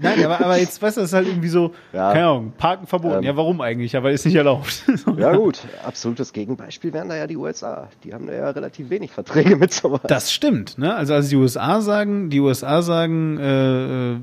nein, 0.00 0.24
aber, 0.24 0.40
aber 0.40 0.58
jetzt, 0.58 0.80
weißt 0.80 0.96
du, 0.96 1.00
das 1.00 1.10
ist 1.10 1.14
halt 1.14 1.28
irgendwie 1.28 1.48
so, 1.48 1.72
ja. 1.92 2.12
keine 2.12 2.26
Ahnung, 2.26 2.52
Parken 2.56 2.86
verboten. 2.86 3.18
Ähm, 3.18 3.22
ja, 3.22 3.36
warum 3.36 3.60
eigentlich? 3.60 3.92
Ja, 3.92 4.02
weil 4.02 4.14
es 4.14 4.24
nicht 4.24 4.34
erlaubt. 4.34 4.84
ja, 5.16 5.34
gut. 5.34 5.60
Absolutes 5.84 6.32
Gegenbeispiel 6.32 6.92
wären 6.92 7.08
da 7.08 7.16
ja 7.16 7.26
die 7.26 7.36
USA. 7.36 7.88
Die 8.04 8.12
haben 8.12 8.26
da 8.26 8.32
ja 8.32 8.50
relativ 8.50 8.90
wenig 8.90 9.12
Verträge 9.12 9.56
mit 9.56 9.72
sowas. 9.72 10.00
Das 10.04 10.32
stimmt, 10.32 10.78
ne? 10.78 10.94
Also, 10.94 11.14
als 11.14 11.28
die 11.28 11.36
USA 11.36 11.80
sagen, 11.80 12.30
die 12.30 12.40
USA 12.40 12.82
sagen, 12.82 13.38
äh, 13.38 14.14
äh 14.14 14.16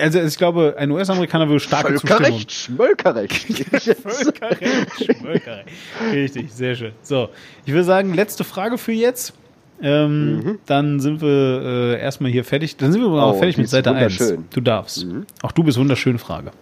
also 0.00 0.20
ich 0.20 0.36
glaube, 0.36 0.74
ein 0.78 0.90
US-Amerikaner 0.90 1.48
würde 1.48 1.60
starke 1.60 1.98
Völkerrecht, 1.98 2.52
Schmölkerrecht. 2.52 3.66
Völkerrecht, 4.02 5.04
Schmölkerrecht. 5.18 5.68
Richtig, 6.12 6.52
sehr 6.52 6.74
schön. 6.74 6.92
So, 7.02 7.28
ich 7.66 7.72
würde 7.72 7.84
sagen, 7.84 8.14
letzte 8.14 8.44
Frage 8.44 8.78
für 8.78 8.92
jetzt. 8.92 9.34
Ähm, 9.82 10.36
mhm. 10.36 10.58
Dann 10.66 11.00
sind 11.00 11.20
wir 11.20 11.28
äh, 11.28 12.00
erstmal 12.00 12.30
hier 12.30 12.44
fertig. 12.44 12.76
Dann 12.76 12.92
sind 12.92 13.02
wir 13.02 13.08
auch 13.08 13.34
oh, 13.34 13.38
fertig 13.38 13.58
mit 13.58 13.68
Seite 13.68 13.92
1. 13.92 14.34
Du 14.50 14.60
darfst. 14.60 15.04
Mhm. 15.04 15.26
Auch 15.42 15.52
du 15.52 15.64
bist 15.64 15.78
wunderschön, 15.78 16.18
Frage. 16.18 16.52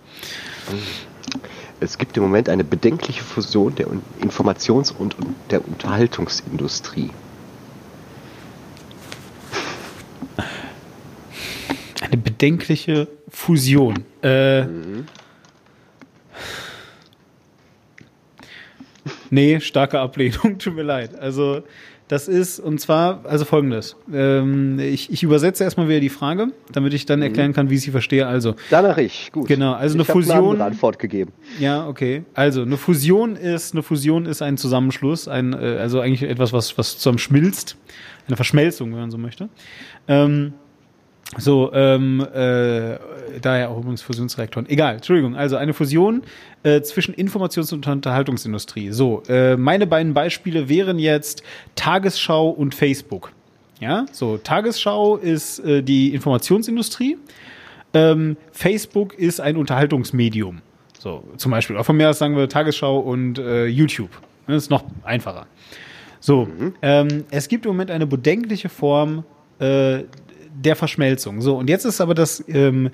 Es 1.80 1.98
gibt 1.98 2.16
im 2.16 2.22
Moment 2.22 2.48
eine 2.48 2.64
bedenkliche 2.64 3.22
Fusion 3.22 3.74
der 3.74 3.88
Informations- 4.20 4.92
und 4.96 5.16
der 5.50 5.66
Unterhaltungsindustrie. 5.66 7.10
Eine 12.02 12.16
bedenkliche 12.16 13.06
Fusion. 13.28 14.04
Äh, 14.22 14.64
mhm. 14.64 15.06
Nee, 19.30 19.60
starke 19.60 20.00
Ablehnung, 20.00 20.58
tut 20.58 20.74
mir 20.74 20.82
leid. 20.82 21.18
Also, 21.18 21.62
das 22.08 22.28
ist, 22.28 22.58
und 22.58 22.80
zwar, 22.80 23.24
also 23.24 23.44
folgendes. 23.44 23.96
Ähm, 24.12 24.78
ich, 24.80 25.10
ich 25.10 25.22
übersetze 25.22 25.62
erstmal 25.64 25.88
wieder 25.88 26.00
die 26.00 26.08
Frage, 26.08 26.48
damit 26.72 26.92
ich 26.92 27.06
dann 27.06 27.20
mhm. 27.20 27.26
erklären 27.26 27.52
kann, 27.52 27.70
wie 27.70 27.76
ich 27.76 27.82
sie 27.82 27.92
verstehe. 27.92 28.26
Also. 28.26 28.56
Danach 28.68 28.98
ich, 28.98 29.30
gut. 29.32 29.46
Genau, 29.46 29.72
also 29.72 29.94
ich 29.94 30.00
eine 30.00 30.04
Fusion. 30.04 30.56
Eine 30.56 30.64
Antwort 30.64 30.98
gegeben. 30.98 31.32
Ja, 31.60 31.86
okay. 31.86 32.24
Also, 32.34 32.62
eine 32.62 32.76
Fusion 32.76 33.36
ist, 33.36 33.74
eine 33.74 33.82
Fusion 33.82 34.26
ist 34.26 34.42
ein 34.42 34.56
Zusammenschluss, 34.56 35.28
ein, 35.28 35.52
äh, 35.52 35.78
also 35.80 36.00
eigentlich 36.00 36.28
etwas, 36.28 36.52
was, 36.52 36.76
was 36.76 36.98
zusammenschmilzt. 36.98 37.76
Eine 38.26 38.36
Verschmelzung, 38.36 38.92
wenn 38.92 39.00
man 39.00 39.10
so 39.10 39.18
möchte. 39.18 39.48
Ähm, 40.08 40.52
so, 41.38 41.72
ähm, 41.72 42.20
äh, 42.20 42.98
daher 43.40 43.70
auch 43.70 43.78
übrigens 43.78 44.02
Fusionsreaktoren. 44.02 44.68
Egal, 44.68 44.96
Entschuldigung. 44.96 45.34
Also 45.34 45.56
eine 45.56 45.72
Fusion 45.72 46.22
äh, 46.62 46.82
zwischen 46.82 47.14
Informations- 47.14 47.72
und 47.72 47.86
Unterhaltungsindustrie. 47.86 48.90
So, 48.90 49.22
äh, 49.28 49.56
meine 49.56 49.86
beiden 49.86 50.12
Beispiele 50.12 50.68
wären 50.68 50.98
jetzt 50.98 51.42
Tagesschau 51.74 52.50
und 52.50 52.74
Facebook. 52.74 53.32
Ja, 53.80 54.04
so 54.12 54.36
Tagesschau 54.36 55.16
ist 55.16 55.58
äh, 55.60 55.82
die 55.82 56.14
Informationsindustrie. 56.14 57.16
Ähm, 57.94 58.36
Facebook 58.52 59.14
ist 59.14 59.40
ein 59.40 59.56
Unterhaltungsmedium. 59.56 60.60
So, 60.98 61.24
zum 61.36 61.50
Beispiel. 61.50 61.76
Auch 61.76 61.84
von 61.84 61.96
mir 61.96 62.10
aus 62.10 62.18
sagen 62.18 62.36
wir 62.36 62.48
Tagesschau 62.48 62.98
und 62.98 63.38
äh, 63.38 63.66
YouTube. 63.66 64.10
Das 64.46 64.64
ist 64.64 64.70
noch 64.70 64.84
einfacher. 65.02 65.46
So, 66.20 66.46
ähm, 66.82 67.24
es 67.30 67.48
gibt 67.48 67.64
im 67.64 67.72
Moment 67.72 67.90
eine 67.90 68.06
bedenkliche 68.06 68.68
Form 68.68 69.24
äh, 69.58 70.04
der 70.54 70.76
Verschmelzung. 70.76 71.40
So, 71.40 71.56
und 71.56 71.68
jetzt 71.68 71.84
ist 71.84 72.00
aber 72.00 72.14
das 72.14 72.44
ähm, 72.48 72.90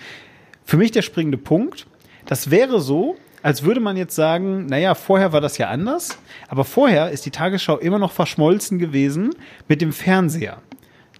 für 0.65 0.77
mich 0.77 0.91
der 0.91 1.03
springende 1.03 1.39
Punkt. 1.39 1.87
Das 2.27 2.51
wäre 2.51 2.81
so, 2.81 3.17
als 3.43 3.63
würde 3.63 3.81
man 3.81 3.97
jetzt 3.97 4.15
sagen, 4.15 4.67
naja, 4.67 4.95
vorher 4.95 5.33
war 5.33 5.41
das 5.41 5.59
ja 5.59 5.69
anders, 5.69 6.19
aber 6.49 6.65
vorher 6.65 7.11
ist 7.11 7.25
die 7.25 7.31
Tagesschau 7.31 7.79
immer 7.79 7.99
noch 7.99 8.13
verschmolzen 8.13 8.79
gewesen 8.79 9.35
mit 9.69 9.81
dem 9.81 9.93
Fernseher, 9.93 10.61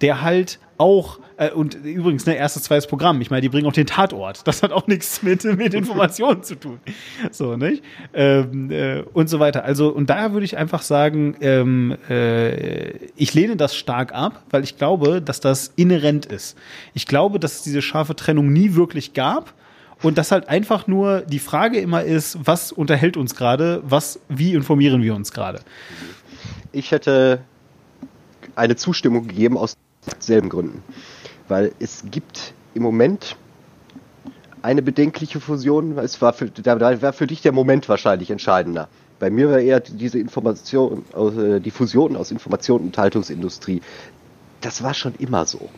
der 0.01 0.23
halt 0.23 0.59
auch, 0.79 1.19
äh, 1.37 1.51
und 1.51 1.75
übrigens, 1.75 2.25
ne, 2.25 2.37
erstes, 2.37 2.63
zweites 2.65 2.87
Programm, 2.87 3.21
ich 3.21 3.31
meine, 3.31 3.43
die 3.43 3.49
bringen 3.49 3.67
auch 3.67 3.73
den 3.73 3.87
Tatort. 3.87 4.43
Das 4.49 4.63
hat 4.63 4.73
auch 4.73 4.87
nichts 4.87 5.23
mit, 5.23 5.45
mit 5.45 5.75
Informationen 5.75 6.43
zu 6.43 6.55
tun. 6.55 6.81
So, 7.31 7.57
nicht? 7.57 7.83
Ähm, 8.15 8.71
äh, 8.71 9.03
und 9.13 9.29
so 9.29 9.41
weiter. 9.41 9.65
Also, 9.65 9.89
und 9.89 10.09
daher 10.09 10.33
würde 10.33 10.45
ich 10.45 10.57
einfach 10.57 10.83
sagen, 10.83 11.37
ähm, 11.41 11.97
äh, 12.09 12.91
ich 13.17 13.35
lehne 13.35 13.57
das 13.57 13.77
stark 13.77 14.15
ab, 14.15 14.43
weil 14.51 14.65
ich 14.65 14.79
glaube, 14.79 15.21
dass 15.21 15.41
das 15.41 15.73
inhärent 15.77 16.27
ist. 16.27 16.57
Ich 16.95 17.07
glaube, 17.07 17.39
dass 17.39 17.57
es 17.57 17.63
diese 17.63 17.83
scharfe 17.83 18.17
Trennung 18.17 18.53
nie 18.53 18.75
wirklich 18.75 19.13
gab. 19.13 19.55
Und 20.01 20.17
dass 20.17 20.31
halt 20.31 20.49
einfach 20.49 20.87
nur 20.87 21.23
die 21.23 21.41
Frage 21.41 21.81
immer 21.81 22.05
ist, 22.05 22.39
was 22.45 22.71
unterhält 22.71 23.17
uns 23.17 23.35
gerade, 23.35 23.83
was, 23.85 24.21
wie 24.29 24.55
informieren 24.55 25.03
wir 25.03 25.13
uns 25.13 25.33
gerade? 25.33 25.59
Ich 26.71 26.93
hätte 26.93 27.41
eine 28.55 28.77
Zustimmung 28.77 29.27
gegeben 29.27 29.59
aus 29.59 29.77
selben 30.19 30.49
Gründen. 30.49 30.83
Weil 31.49 31.73
es 31.79 32.05
gibt 32.11 32.55
im 32.75 32.83
Moment 32.83 33.37
eine 34.63 34.83
bedenkliche 34.83 35.41
Fusion. 35.41 35.97
Es 35.99 36.21
war 36.21 36.33
für, 36.33 36.51
da 36.51 37.03
war 37.03 37.13
für 37.13 37.27
dich 37.27 37.43
der 37.43 37.53
Moment 37.53 37.89
wahrscheinlich 37.89 38.31
entscheidender. 38.31 38.89
Bei 39.19 39.31
mir 39.31 39.51
war 39.51 39.59
eher 39.59 39.81
diese 39.81 40.19
Information, 40.19 41.05
äh, 41.15 41.61
die 41.61 41.71
Fusion 41.71 42.17
aus 42.17 42.31
Information 42.31 42.83
und 42.83 42.99
Haltungsindustrie. 42.99 43.81
Das 44.61 44.83
war 44.83 44.95
schon 44.95 45.15
immer 45.19 45.45
so 45.47 45.69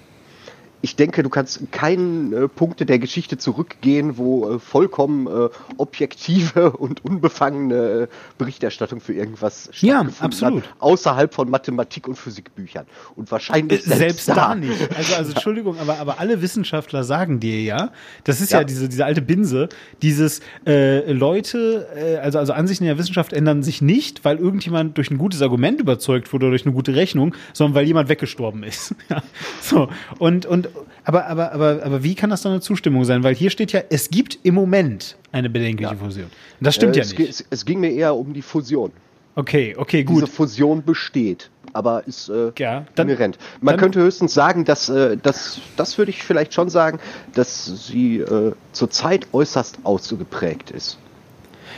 ich 0.83 0.97
denke, 0.97 1.23
du 1.23 1.29
kannst 1.29 1.71
keinen 1.73 2.33
äh, 2.33 2.49
Punkte 2.49 2.87
der 2.87 2.99
Geschichte 2.99 3.37
zurückgehen, 3.37 4.17
wo 4.17 4.55
äh, 4.55 4.59
vollkommen 4.59 5.27
äh, 5.27 5.49
objektive 5.77 6.71
und 6.77 7.05
unbefangene 7.05 7.75
äh, 7.75 8.07
Berichterstattung 8.39 9.01
für 9.01 9.13
irgendwas 9.13 9.71
ja, 9.81 10.07
absolut. 10.21 10.65
hat, 10.65 10.75
außerhalb 10.79 11.35
von 11.35 11.51
Mathematik 11.51 12.09
und 12.09 12.17
Physikbüchern. 12.17 12.87
Und 13.17 13.31
wahrscheinlich 13.31 13.83
selbst, 13.83 13.99
selbst 13.99 14.29
da. 14.29 14.35
da. 14.35 14.55
nicht. 14.55 14.97
Also, 14.97 15.15
also 15.15 15.33
Entschuldigung, 15.33 15.79
aber, 15.79 15.99
aber 15.99 16.19
alle 16.19 16.41
Wissenschaftler 16.41 17.05
sagen 17.05 17.41
dir 17.41 17.61
ja, 17.63 17.93
das 18.25 18.41
ist 18.41 18.53
ja, 18.53 18.61
ja 18.61 18.65
diese, 18.65 18.89
diese 18.89 19.05
alte 19.05 19.21
Binse, 19.21 19.69
dieses 20.01 20.41
äh, 20.67 21.13
Leute, 21.13 21.89
äh, 21.95 22.17
also, 22.17 22.39
also 22.39 22.53
Ansichten 22.55 22.85
in 22.85 22.89
der 22.89 22.99
Wissenschaft 22.99 23.33
ändern 23.33 23.63
sich 23.63 23.83
nicht, 23.83 24.25
weil 24.25 24.39
irgendjemand 24.39 24.97
durch 24.97 25.11
ein 25.11 25.19
gutes 25.19 25.43
Argument 25.43 25.81
überzeugt 25.81 26.33
wurde 26.33 26.47
oder 26.47 26.53
durch 26.53 26.65
eine 26.65 26.75
gute 26.75 26.95
Rechnung, 26.95 27.35
sondern 27.53 27.75
weil 27.75 27.87
jemand 27.87 28.09
weggestorben 28.09 28.63
ist. 28.63 28.95
ja. 29.11 29.23
So. 29.61 29.89
Und, 30.19 30.47
und 30.47 30.70
aber, 31.05 31.27
aber, 31.27 31.53
aber, 31.53 31.81
aber 31.83 32.03
wie 32.03 32.15
kann 32.15 32.31
das 32.31 32.43
dann 32.43 32.53
eine 32.53 32.61
Zustimmung 32.61 33.05
sein? 33.05 33.23
Weil 33.23 33.35
hier 33.35 33.51
steht 33.51 33.73
ja, 33.73 33.83
es 33.91 34.11
gibt 34.11 34.39
im 34.43 34.55
Moment 34.55 35.17
eine 35.33 35.51
bedenkliche 35.51 35.93
ja. 35.93 35.99
Fusion. 35.99 36.27
Und 36.27 36.33
das 36.67 36.75
stimmt 36.75 36.97
äh, 36.97 37.01
ja 37.01 37.07
nicht. 37.07 37.21
Es, 37.21 37.45
es, 37.49 37.65
ging 37.65 37.81
mir 37.81 37.91
eher 37.91 38.15
um 38.15 38.33
die 38.33 38.43
Fusion. 38.43 38.93
Okay, 39.35 39.75
okay, 39.77 40.05
gut. 40.05 40.17
Diese 40.17 40.27
Fusion 40.27 40.83
besteht, 40.83 41.51
aber 41.73 42.07
ist 42.07 42.29
äh, 42.29 42.53
ja, 42.59 42.85
dann, 42.95 43.09
inhärent. 43.09 43.39
Man 43.61 43.73
dann, 43.73 43.81
könnte 43.81 44.01
höchstens 44.01 44.35
sagen, 44.35 44.65
dass 44.65 44.89
äh, 44.89 45.17
das, 45.17 45.61
das 45.77 45.99
würde 45.99 46.11
ich 46.11 46.23
vielleicht 46.23 46.53
schon 46.53 46.69
sagen, 46.69 46.99
dass 47.35 47.87
sie 47.87 48.19
äh, 48.19 48.53
zurzeit 48.73 49.27
äußerst 49.33 49.79
ausgeprägt 49.85 50.71
ist. 50.71 50.99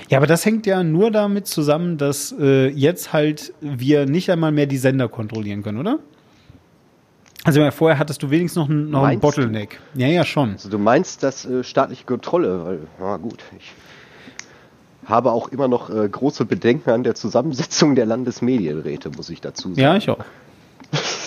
Ja, 0.08 0.18
aber 0.18 0.26
das 0.26 0.44
hängt 0.44 0.66
ja 0.66 0.82
nur 0.82 1.10
damit 1.10 1.46
zusammen, 1.46 1.96
dass 1.96 2.34
äh, 2.38 2.68
jetzt 2.68 3.12
halt 3.12 3.54
wir 3.60 4.06
nicht 4.06 4.30
einmal 4.30 4.52
mehr 4.52 4.66
die 4.66 4.76
Sender 4.76 5.08
kontrollieren 5.08 5.62
können, 5.62 5.78
oder? 5.78 6.00
Also 7.44 7.68
vorher 7.72 7.98
hattest 7.98 8.22
du 8.22 8.30
wenigstens 8.30 8.56
noch, 8.56 8.70
einen, 8.70 8.90
noch 8.90 9.02
einen 9.04 9.20
Bottleneck. 9.20 9.80
Du? 9.94 10.00
Ja, 10.00 10.06
ja, 10.06 10.24
schon. 10.24 10.52
Also 10.52 10.68
du 10.68 10.78
meinst 10.78 11.22
das 11.22 11.44
äh, 11.44 11.64
staatliche 11.64 12.04
Kontrolle, 12.04 12.64
weil, 12.64 12.78
na 13.00 13.16
gut, 13.16 13.42
ich 13.58 13.72
habe 15.06 15.32
auch 15.32 15.48
immer 15.48 15.66
noch 15.66 15.90
äh, 15.90 16.08
große 16.08 16.44
Bedenken 16.44 16.90
an 16.90 17.02
der 17.02 17.14
Zusammensetzung 17.14 17.94
der 17.96 18.06
Landesmedienräte, 18.06 19.10
muss 19.10 19.28
ich 19.30 19.40
dazu 19.40 19.70
sagen. 19.70 19.80
Ja, 19.80 19.96
ich 19.96 20.08
auch. 20.08 20.24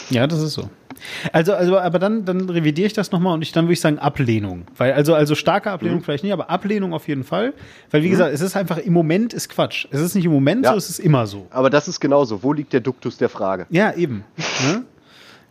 ja, 0.09 0.25
das 0.27 0.41
ist 0.41 0.53
so. 0.53 0.69
Also, 1.33 1.53
also, 1.53 1.77
aber 1.77 1.99
dann, 1.99 2.23
dann 2.23 2.49
revidiere 2.49 2.87
ich 2.87 2.93
das 2.93 3.11
nochmal 3.11 3.33
und 3.33 3.41
ich 3.41 3.51
dann 3.51 3.65
würde 3.65 3.73
ich 3.73 3.81
sagen 3.81 3.99
Ablehnung. 3.99 4.65
Weil, 4.77 4.93
also, 4.93 5.13
also 5.13 5.35
starke 5.35 5.69
Ablehnung 5.69 5.99
mhm. 5.99 6.03
vielleicht 6.03 6.23
nicht, 6.23 6.33
aber 6.33 6.49
Ablehnung 6.49 6.93
auf 6.93 7.07
jeden 7.07 7.23
Fall. 7.23 7.53
Weil, 7.91 8.03
wie 8.03 8.07
mhm. 8.07 8.11
gesagt, 8.11 8.33
es 8.33 8.41
ist 8.41 8.55
einfach 8.55 8.77
im 8.77 8.93
Moment 8.93 9.33
ist 9.33 9.49
Quatsch. 9.49 9.87
Es 9.91 9.99
ist 9.99 10.15
nicht 10.15 10.25
im 10.25 10.31
Moment 10.31 10.65
ja. 10.65 10.71
so, 10.71 10.77
es 10.77 10.89
ist 10.89 10.99
immer 10.99 11.27
so. 11.27 11.47
Aber 11.49 11.69
das 11.69 11.87
ist 11.87 11.99
genauso. 11.99 12.43
Wo 12.43 12.53
liegt 12.53 12.73
der 12.73 12.79
Duktus 12.79 13.17
der 13.17 13.29
Frage? 13.29 13.65
Ja, 13.69 13.93
eben. 13.93 14.23
ne? 14.37 14.83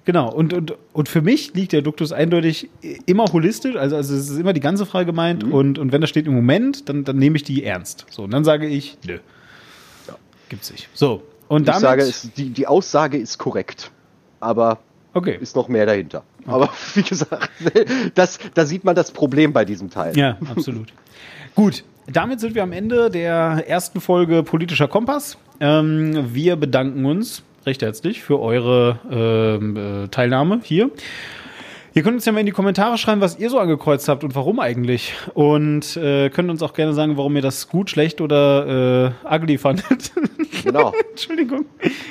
Genau, 0.04 0.30
und, 0.30 0.52
und, 0.52 0.74
und 0.92 1.08
für 1.08 1.22
mich 1.22 1.54
liegt 1.54 1.72
der 1.72 1.80
Duktus 1.80 2.12
eindeutig 2.12 2.68
immer 3.06 3.24
holistisch, 3.32 3.76
also, 3.76 3.96
also 3.96 4.14
es 4.14 4.28
ist 4.28 4.38
immer 4.38 4.52
die 4.52 4.60
ganze 4.60 4.84
Frage 4.84 5.06
gemeint 5.06 5.46
mhm. 5.46 5.52
und, 5.52 5.78
und 5.78 5.92
wenn 5.92 6.02
da 6.02 6.06
steht 6.06 6.26
im 6.26 6.34
Moment, 6.34 6.88
dann, 6.88 7.04
dann 7.04 7.16
nehme 7.16 7.36
ich 7.36 7.42
die 7.42 7.64
ernst. 7.64 8.04
So, 8.10 8.24
und 8.24 8.30
dann 8.30 8.44
sage 8.44 8.66
ich, 8.66 8.98
nö. 9.06 9.18
Ja. 10.06 10.14
Gibt's 10.50 10.70
nicht. 10.70 10.90
So, 10.92 11.22
und 11.48 11.66
damit. 11.66 11.78
Ich 11.78 11.88
sage, 11.88 12.02
es, 12.02 12.30
die, 12.36 12.50
die 12.50 12.66
Aussage 12.66 13.16
ist 13.16 13.38
korrekt, 13.38 13.90
aber 14.40 14.78
okay. 15.14 15.38
ist 15.40 15.56
noch 15.56 15.68
mehr 15.68 15.86
dahinter. 15.86 16.22
Okay. 16.42 16.50
Aber 16.50 16.68
wie 16.94 17.02
gesagt, 17.02 17.48
das, 18.14 18.38
da 18.52 18.66
sieht 18.66 18.84
man 18.84 18.94
das 18.94 19.10
Problem 19.10 19.54
bei 19.54 19.64
diesem 19.64 19.88
Teil. 19.88 20.16
Ja, 20.18 20.36
absolut. 20.50 20.92
Gut, 21.54 21.82
damit 22.12 22.40
sind 22.40 22.54
wir 22.54 22.62
am 22.62 22.72
Ende 22.72 23.10
der 23.10 23.64
ersten 23.66 24.02
Folge 24.02 24.42
Politischer 24.42 24.88
Kompass. 24.88 25.38
Ähm, 25.60 26.34
wir 26.34 26.56
bedanken 26.56 27.06
uns 27.06 27.42
recht 27.66 27.82
herzlich 27.82 28.22
für 28.22 28.40
eure 28.40 28.98
ähm, 29.10 29.76
äh, 29.76 30.08
Teilnahme 30.08 30.60
hier. 30.62 30.90
Ihr 31.96 32.02
könnt 32.02 32.16
uns 32.16 32.24
ja 32.24 32.32
mal 32.32 32.40
in 32.40 32.46
die 32.46 32.52
Kommentare 32.52 32.98
schreiben, 32.98 33.20
was 33.20 33.38
ihr 33.38 33.48
so 33.50 33.60
angekreuzt 33.60 34.08
habt 34.08 34.24
und 34.24 34.34
warum 34.34 34.58
eigentlich. 34.58 35.14
Und 35.34 35.96
äh, 35.96 36.28
könnt 36.28 36.50
uns 36.50 36.60
auch 36.60 36.72
gerne 36.72 36.92
sagen, 36.92 37.16
warum 37.16 37.36
ihr 37.36 37.42
das 37.42 37.68
gut, 37.68 37.88
schlecht 37.88 38.20
oder 38.20 39.14
äh, 39.30 39.32
ugly 39.32 39.58
fandet. 39.58 40.10
Genau. 40.64 40.92
Entschuldigung. 41.10 41.66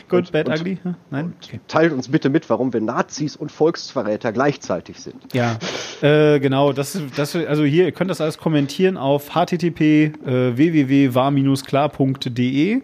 Good, 0.08 0.32
bad, 0.32 0.48
und, 0.48 0.60
ugly? 0.60 0.78
Nein? 1.10 1.34
Okay. 1.44 1.60
Teilt 1.68 1.92
uns 1.92 2.08
bitte 2.08 2.30
mit, 2.30 2.50
warum 2.50 2.72
wir 2.72 2.80
Nazis 2.80 3.36
und 3.36 3.52
Volksverräter 3.52 4.32
gleichzeitig 4.32 5.02
sind. 5.02 5.18
Ja, 5.34 5.58
äh, 6.02 6.40
genau. 6.40 6.72
Das, 6.72 6.98
das, 7.16 7.36
also 7.36 7.66
hier, 7.66 7.84
ihr 7.86 7.92
könnt 7.92 8.10
das 8.10 8.22
alles 8.22 8.38
kommentieren 8.38 8.96
auf 8.96 9.36
http 9.36 9.82
äh, 9.82 10.56
www.war-klar.de. 10.56 12.82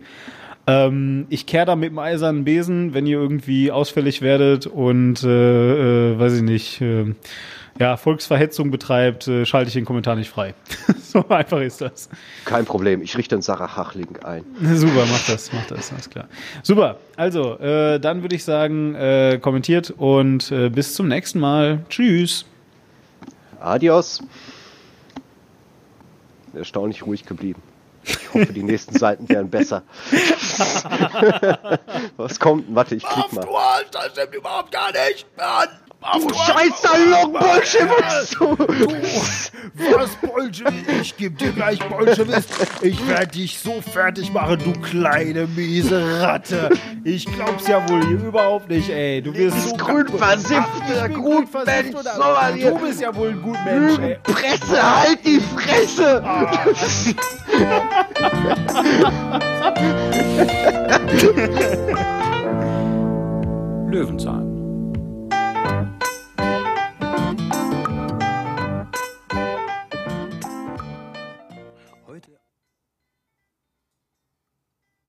Ähm, 0.70 1.26
ich 1.30 1.46
kehre 1.46 1.66
da 1.66 1.76
mit 1.76 1.92
dem 1.92 2.00
eisernen 2.00 2.44
Besen, 2.44 2.94
wenn 2.94 3.08
ihr 3.08 3.18
irgendwie 3.18 3.72
ausfällig 3.72 4.22
werdet 4.22 4.68
und, 4.68 5.24
äh, 5.24 6.12
äh, 6.12 6.20
weiß 6.20 6.34
ich 6.36 6.42
nicht, 6.44 6.82
äh, 6.82 7.14
ja, 7.80 7.96
Volksverhetzung 7.96 8.72
betreibt, 8.72 9.28
äh, 9.28 9.46
schalte 9.46 9.70
ich 9.70 9.74
den 9.74 9.86
Kommentar 9.86 10.16
nicht 10.16 10.30
frei. 10.30 10.54
so 11.02 11.28
einfach 11.30 11.62
ist 11.62 11.82
das. 11.82 12.10
Kein 12.46 12.66
Problem, 12.66 13.02
ich 13.02 13.18
richte 13.18 13.36
einen 13.36 13.42
Sarah 13.42 13.76
Hachling 13.76 14.18
ein. 14.24 14.44
Super, 14.76 15.06
mach 15.10 15.26
das, 15.26 15.52
mach 15.54 15.66
das, 15.68 15.92
alles 15.92 16.10
klar. 16.10 16.28
Super, 16.62 16.98
also, 17.16 17.58
äh, 17.60 18.00
dann 18.00 18.22
würde 18.22 18.36
ich 18.36 18.44
sagen, 18.44 18.96
äh, 18.96 19.40
kommentiert 19.42 19.92
und 19.92 20.52
äh, 20.52 20.70
bis 20.70 20.94
zum 20.94 21.08
nächsten 21.08 21.40
Mal. 21.40 21.80
Tschüss. 21.90 22.46
Adios. 23.62 24.22
Erstaunlich 26.54 27.06
ruhig 27.06 27.26
geblieben. 27.26 27.62
Ich 28.10 28.34
hoffe, 28.34 28.54
die 28.54 28.64
nächsten 28.64 28.98
Seiten 28.98 29.30
wären 29.30 29.50
besser. 29.50 29.84
Was 32.18 32.40
kommt? 32.40 32.66
Warte, 32.74 32.96
ich 32.96 33.04
klick 33.04 33.32
mal. 33.34 33.46
Du 33.46 33.52
das 33.92 34.12
stimmt 34.12 34.36
überhaupt 34.36 34.72
gar 34.72 34.92
nicht, 34.92 35.26
Mann. 35.38 35.70
Auf, 36.02 36.26
du 36.26 36.34
scheiß 36.34 36.82
Salon 36.82 37.34
Bolschewist, 37.34 38.36
du. 38.40 38.58
Was 39.94 40.16
Bolschewist? 40.16 40.90
Ich 41.02 41.18
geb 41.18 41.38
dir 41.38 41.52
gleich 41.52 41.80
Bolschewist. 41.80 42.50
Ich 42.82 43.06
werde 43.06 43.28
dich 43.28 43.60
so 43.60 43.82
fertig 43.82 44.32
machen, 44.32 44.60
du 44.64 44.72
kleine 44.80 45.46
miese 45.48 46.22
Ratte. 46.22 46.70
Ich 47.04 47.26
glaub's 47.26 47.68
ja 47.68 47.88
wohl 47.90 48.06
hier 48.08 48.24
überhaupt 48.24 48.70
nicht, 48.70 48.90
ey. 48.90 49.22
Du 49.22 49.34
wirst 49.34 49.62
so 49.70 49.76
grün 49.76 50.08
versifft, 50.08 50.70
der 50.90 51.10
grün 51.10 51.46
versifft 51.46 51.94
oder 51.94 52.52
Du 52.58 52.80
bist 52.80 53.02
ja 53.02 53.14
wohl 53.14 53.32
ein 53.32 53.42
gut 53.42 53.58
Mensch, 53.66 54.00
ey. 54.00 54.18
Presse, 54.24 55.02
halt 55.02 55.20
die 55.26 55.42
Fresse! 55.42 56.24
Ah. 56.24 56.66
Löwenzahn 63.90 64.49